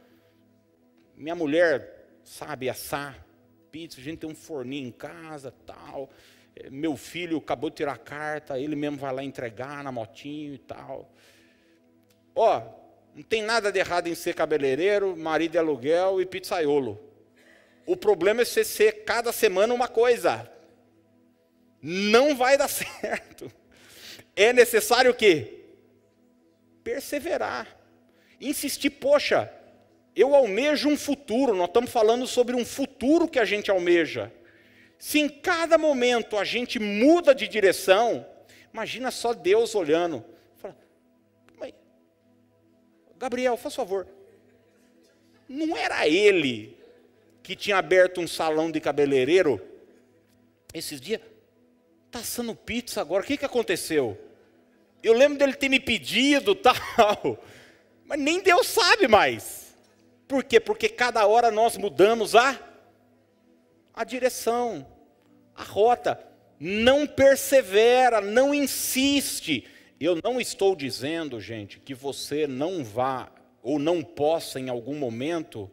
[1.17, 3.25] Minha mulher sabe assar
[3.71, 6.11] pizza, a gente tem um forninho em casa tal.
[6.57, 10.53] É, meu filho acabou de tirar a carta, ele mesmo vai lá entregar na motinho
[10.53, 11.11] e tal.
[12.35, 12.61] Ó,
[13.15, 17.01] não tem nada de errado em ser cabeleireiro, marido de aluguel e pizzaiolo.
[17.87, 20.51] O problema é você ser cada semana uma coisa.
[21.81, 23.51] Não vai dar certo.
[24.35, 25.61] É necessário o quê?
[26.83, 27.83] Perseverar
[28.43, 29.51] insistir, poxa,
[30.15, 34.33] eu almejo um futuro, nós estamos falando sobre um futuro que a gente almeja.
[34.99, 38.27] Se em cada momento a gente muda de direção,
[38.73, 40.25] imagina só Deus olhando.
[40.57, 40.77] Fala,
[43.17, 44.07] Gabriel, faz favor.
[45.49, 46.77] Não era ele
[47.43, 49.61] que tinha aberto um salão de cabeleireiro
[50.73, 51.21] esses dias?
[52.07, 54.19] Está assando pizza agora, o que, que aconteceu?
[55.03, 57.43] Eu lembro dele ter me pedido tal.
[58.05, 59.75] Mas nem Deus sabe mais.
[60.29, 60.61] Por quê?
[60.61, 62.59] Porque cada hora nós mudamos a,
[63.93, 64.87] a direção,
[65.55, 66.19] a rota.
[66.61, 69.67] Não persevera, não insiste.
[69.99, 73.31] Eu não estou dizendo, gente, que você não vá
[73.63, 75.71] ou não possa em algum momento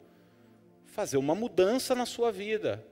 [1.00, 2.84] fazer uma mudança na sua vida.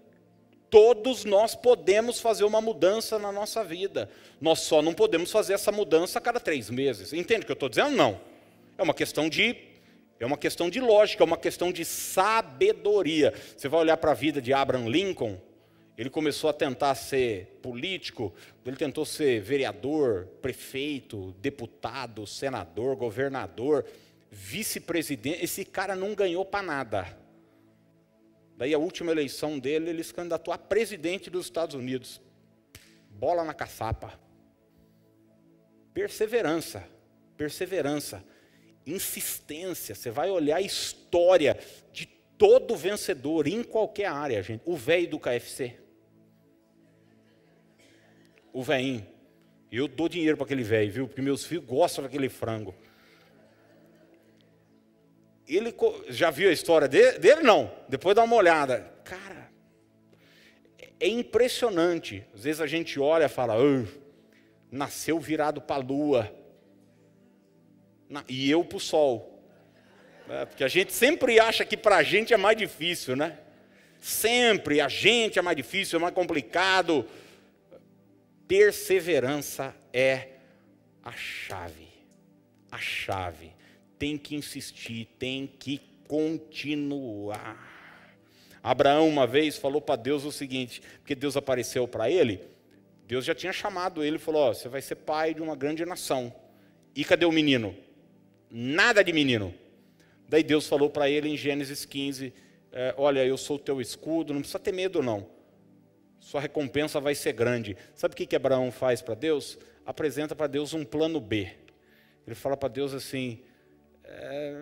[0.69, 4.09] Todos nós podemos fazer uma mudança na nossa vida.
[4.39, 7.11] Nós só não podemos fazer essa mudança a cada três meses.
[7.11, 7.89] Entende o que eu estou dizendo?
[7.97, 8.17] Não.
[8.77, 9.57] É uma questão de
[10.21, 13.33] é uma questão de lógica, é uma questão de sabedoria.
[13.57, 15.37] Você vai olhar para a vida de Abraham Lincoln,
[15.97, 18.33] ele começou a tentar ser político,
[18.65, 23.83] ele tentou ser vereador, prefeito, deputado, senador, governador,
[24.31, 25.43] vice-presidente.
[25.43, 27.26] Esse cara não ganhou para nada.
[28.57, 32.19] Daí a última eleição dele, ele se candidatou a presidente dos Estados Unidos.
[33.11, 34.19] Bola na caçapa.
[35.93, 36.87] Perseverança,
[37.37, 38.23] perseverança,
[38.85, 39.95] insistência.
[39.95, 41.57] Você vai olhar a história
[41.93, 44.63] de todo vencedor em qualquer área, gente.
[44.65, 45.87] O velho do KFC
[48.57, 49.05] o veinho.
[49.71, 51.07] Eu dou dinheiro para aquele velho, viu?
[51.07, 52.73] Porque meus filhos gostam daquele frango.
[55.47, 55.73] Ele
[56.09, 57.19] já viu a história dele?
[57.19, 57.41] dele?
[57.41, 57.71] Não.
[57.87, 58.91] Depois dá uma olhada.
[59.03, 59.49] Cara,
[60.99, 62.25] é impressionante.
[62.33, 63.55] Às vezes a gente olha e fala,
[64.71, 66.35] nasceu virado para a lua.
[68.27, 69.41] E eu para o sol.
[70.29, 73.39] É, porque a gente sempre acha que para a gente é mais difícil, né?
[74.01, 77.07] Sempre a gente é mais difícil, é mais complicado
[78.47, 80.29] perseverança é
[81.03, 81.87] a chave.
[82.71, 83.53] A chave.
[83.97, 87.65] Tem que insistir, tem que continuar.
[88.61, 92.41] Abraão uma vez falou para Deus o seguinte, porque Deus apareceu para ele,
[93.07, 96.33] Deus já tinha chamado ele falou: Você vai ser pai de uma grande nação.
[96.95, 97.75] E cadê o menino?
[98.49, 99.53] Nada de menino.
[100.27, 102.33] Daí Deus falou para ele em Gênesis 15:
[102.71, 105.37] é, Olha, eu sou o teu escudo, não precisa ter medo não
[106.27, 107.77] sua recompensa vai ser grande.
[107.95, 109.57] Sabe o que, que Abraão faz para Deus?
[109.85, 111.49] Apresenta para Deus um plano B.
[112.25, 113.39] Ele fala para Deus assim:
[114.07, 114.53] é,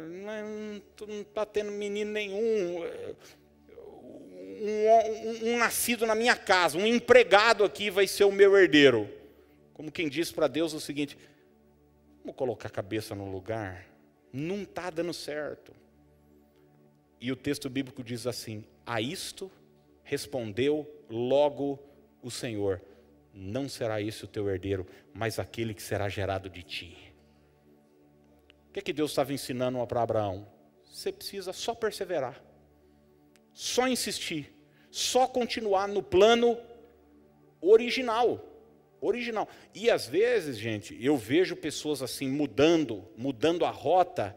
[1.07, 3.15] não está tendo menino nenhum, um,
[4.61, 9.09] um, um, nascido na minha casa, um empregado aqui vai ser o meu herdeiro.
[9.73, 11.17] Como quem diz para Deus o seguinte:
[12.21, 13.85] vamos colocar a cabeça no lugar,
[14.33, 15.73] não está dando certo.
[17.21, 19.51] E o texto bíblico diz assim: a isto
[20.03, 21.79] respondeu logo
[22.21, 22.81] o Senhor:
[23.33, 27.14] Não será esse o teu herdeiro, mas aquele que será gerado de ti.
[28.75, 30.45] Que, é que Deus estava ensinando para Abraão?
[30.83, 32.43] Você precisa só perseverar,
[33.53, 34.53] só insistir,
[34.91, 36.57] só continuar no plano
[37.61, 38.43] original.
[38.99, 39.47] Original.
[39.73, 44.35] E às vezes, gente, eu vejo pessoas assim mudando, mudando a rota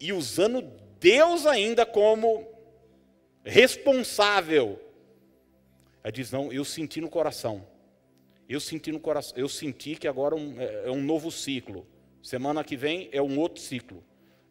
[0.00, 0.60] e usando
[0.98, 2.44] Deus ainda como
[3.44, 4.80] responsável
[6.02, 7.64] ela diz: Não, eu senti no coração.
[8.48, 9.38] Eu senti no coração.
[9.38, 11.86] Eu senti que agora é, é um novo ciclo.
[12.26, 14.02] Semana que vem é um outro ciclo.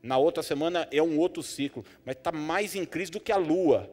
[0.01, 1.83] Na outra semana é um outro ciclo.
[2.05, 3.91] Mas está mais em crise do que a lua.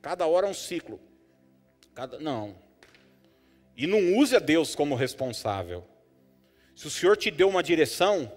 [0.00, 1.00] Cada hora é um ciclo.
[1.92, 2.54] Cada, não.
[3.76, 5.84] E não use a Deus como responsável.
[6.76, 8.30] Se o Senhor te deu uma direção,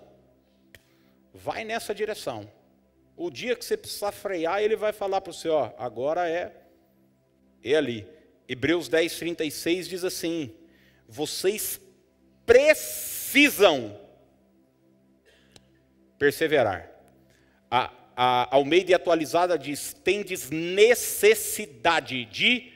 [1.32, 2.51] vai nessa direção.
[3.15, 6.59] O dia que você precisar frear, Ele vai falar para você: ó, agora é,
[7.63, 8.07] é ali.
[8.49, 10.51] Hebreus 10, 36 diz assim:
[11.07, 11.79] vocês
[12.47, 14.00] precisam
[16.22, 16.88] perseverar.
[17.72, 22.72] A, a Almeida atualizada diz: tendes necessidade de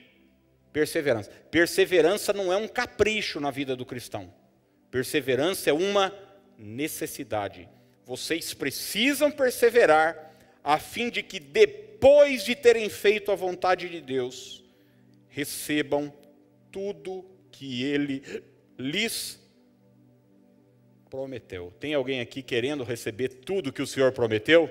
[0.74, 1.30] perseverança.
[1.52, 4.34] Perseverança não é um capricho na vida do cristão.
[4.90, 6.12] Perseverança é uma
[6.58, 7.70] necessidade.
[8.04, 10.34] Vocês precisam perseverar
[10.64, 14.64] a fim de que depois de terem feito a vontade de Deus,
[15.30, 16.12] recebam
[16.72, 18.44] tudo que ele
[18.76, 19.40] lhes
[21.16, 21.74] prometeu.
[21.80, 24.70] Tem alguém aqui querendo receber tudo que o Senhor prometeu?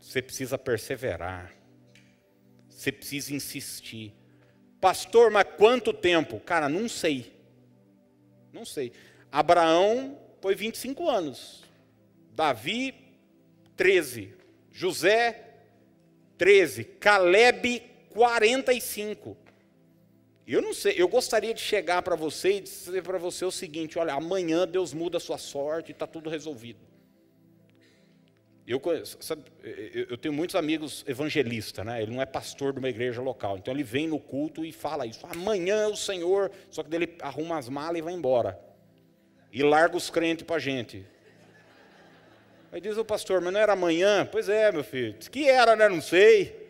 [0.00, 1.54] Você precisa perseverar.
[2.68, 4.12] Você precisa insistir.
[4.80, 6.40] Pastor, mas quanto tempo?
[6.40, 7.32] Cara, não sei.
[8.52, 8.92] Não sei.
[9.30, 11.62] Abraão foi 25 anos.
[12.32, 12.94] Davi,
[13.76, 14.34] 13.
[14.72, 15.54] José,
[16.36, 16.82] 13.
[16.84, 19.36] Caleb, 45.
[20.46, 23.98] Eu não sei, eu gostaria de chegar para você e dizer para você o seguinte:
[23.98, 26.80] olha, amanhã Deus muda a sua sorte e está tudo resolvido.
[28.66, 28.80] Eu,
[29.20, 32.02] sabe, eu tenho muitos amigos evangelistas, né?
[32.02, 35.06] ele não é pastor de uma igreja local, então ele vem no culto e fala
[35.06, 35.26] isso.
[35.26, 38.58] Amanhã o Senhor, só que ele arruma as malas e vai embora.
[39.52, 41.06] E larga os crentes para a gente.
[42.72, 44.26] Aí diz o pastor, mas não era amanhã?
[44.32, 45.12] Pois é, meu filho.
[45.12, 45.86] Diz que era, né?
[45.86, 46.63] Não sei.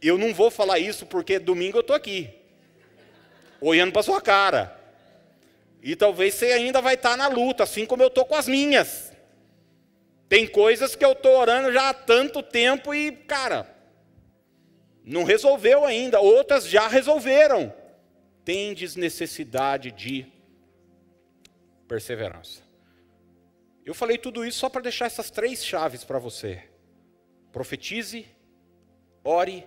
[0.00, 2.30] Eu não vou falar isso porque domingo eu estou aqui,
[3.60, 4.78] olhando para sua cara.
[5.82, 8.48] E talvez você ainda vai estar tá na luta, assim como eu estou com as
[8.48, 9.12] minhas.
[10.28, 13.74] Tem coisas que eu estou orando já há tanto tempo e, cara,
[15.04, 16.20] não resolveu ainda.
[16.20, 17.72] Outras já resolveram.
[18.44, 20.26] Tendes necessidade de
[21.86, 22.62] perseverança.
[23.84, 26.62] Eu falei tudo isso só para deixar essas três chaves para você:
[27.50, 28.26] profetize,
[29.24, 29.66] ore,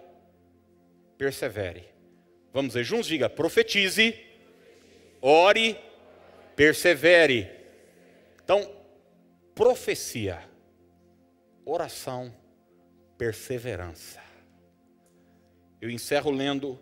[1.22, 1.88] persevere.
[2.52, 3.06] Vamos dizer juntos?
[3.06, 4.20] Diga: profetize,
[5.22, 5.78] ore,
[6.56, 7.48] persevere.
[8.44, 8.76] Então,
[9.54, 10.44] profecia,
[11.64, 12.34] oração,
[13.20, 14.20] perseverança.
[15.80, 16.80] Eu encerro lendo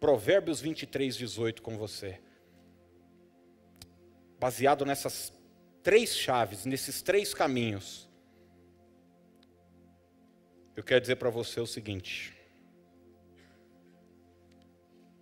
[0.00, 2.20] Provérbios 23, 18 com você.
[4.40, 5.32] Baseado nessas
[5.84, 8.08] três chaves, nesses três caminhos,
[10.74, 12.37] eu quero dizer para você o seguinte.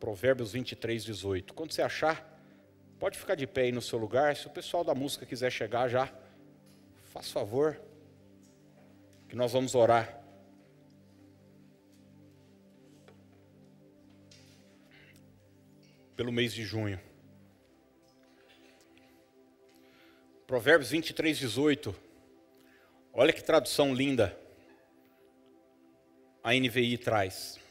[0.07, 1.53] Provérbios 23, 18.
[1.53, 2.41] Quando você achar,
[2.97, 4.37] pode ficar de pé aí no seu lugar.
[4.37, 6.09] Se o pessoal da música quiser chegar já,
[7.07, 7.77] faz favor,
[9.29, 10.23] que nós vamos orar.
[16.15, 17.01] Pelo mês de junho.
[20.47, 21.93] Provérbios 23, 18.
[23.13, 24.39] Olha que tradução linda.
[26.45, 27.66] A NVI traz.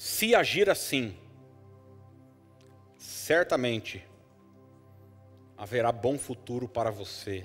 [0.00, 1.14] Se agir assim,
[2.96, 4.02] certamente
[5.58, 7.44] haverá bom futuro para você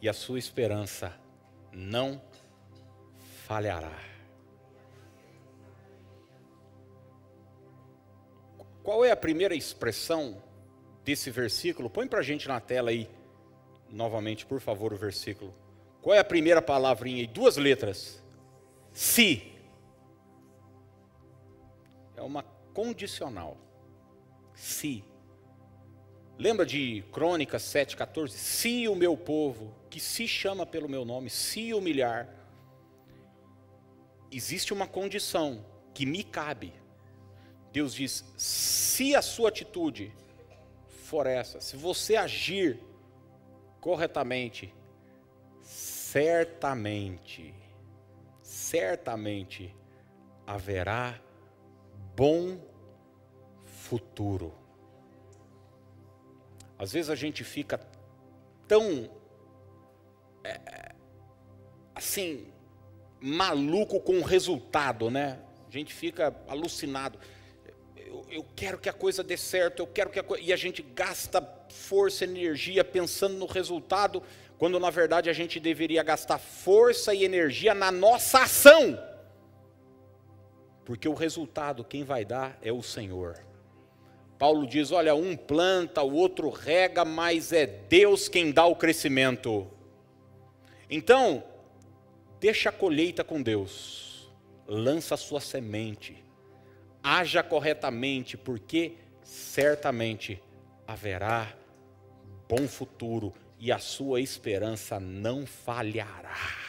[0.00, 1.12] e a sua esperança
[1.72, 2.22] não
[3.48, 3.98] falhará.
[8.84, 10.40] Qual é a primeira expressão
[11.04, 13.10] desse versículo, põe para a gente na tela aí,
[13.90, 15.52] novamente, por favor, o versículo.
[16.00, 17.26] Qual é a primeira palavrinha aí?
[17.26, 18.22] Duas letras.
[18.92, 19.52] Se.
[22.16, 22.42] É uma
[22.72, 23.56] condicional.
[24.54, 25.04] Se.
[26.36, 28.28] Lembra de Crônicas 7,14?
[28.30, 32.28] Se o meu povo, que se chama pelo meu nome, se humilhar,
[34.30, 36.72] existe uma condição que me cabe.
[37.72, 40.12] Deus diz: se a sua atitude
[41.04, 42.80] for essa, se você agir
[43.80, 44.74] corretamente,
[45.62, 47.54] certamente,
[48.42, 49.74] certamente
[50.46, 51.20] haverá
[52.14, 52.58] bom
[53.64, 54.54] futuro.
[56.78, 57.80] Às vezes a gente fica
[58.66, 59.10] tão
[60.42, 60.94] é,
[61.94, 62.52] assim
[63.20, 65.40] maluco com o resultado, né?
[65.66, 67.18] A gente fica alucinado
[68.30, 70.42] eu, quero que a coisa dê certo, eu quero que a coisa.
[70.42, 74.22] E a gente gasta força, energia pensando no resultado,
[74.58, 78.98] quando na verdade a gente deveria gastar força e energia na nossa ação.
[80.84, 83.38] Porque o resultado, quem vai dar é o Senhor.
[84.38, 89.66] Paulo diz: olha, um planta, o outro rega, mas é Deus quem dá o crescimento.
[90.90, 91.42] Então,
[92.38, 94.30] deixa a colheita com Deus,
[94.66, 96.22] lança a sua semente,
[97.02, 100.42] haja corretamente, porque certamente
[100.86, 101.54] haverá
[102.46, 106.63] bom futuro e a sua esperança não falhará.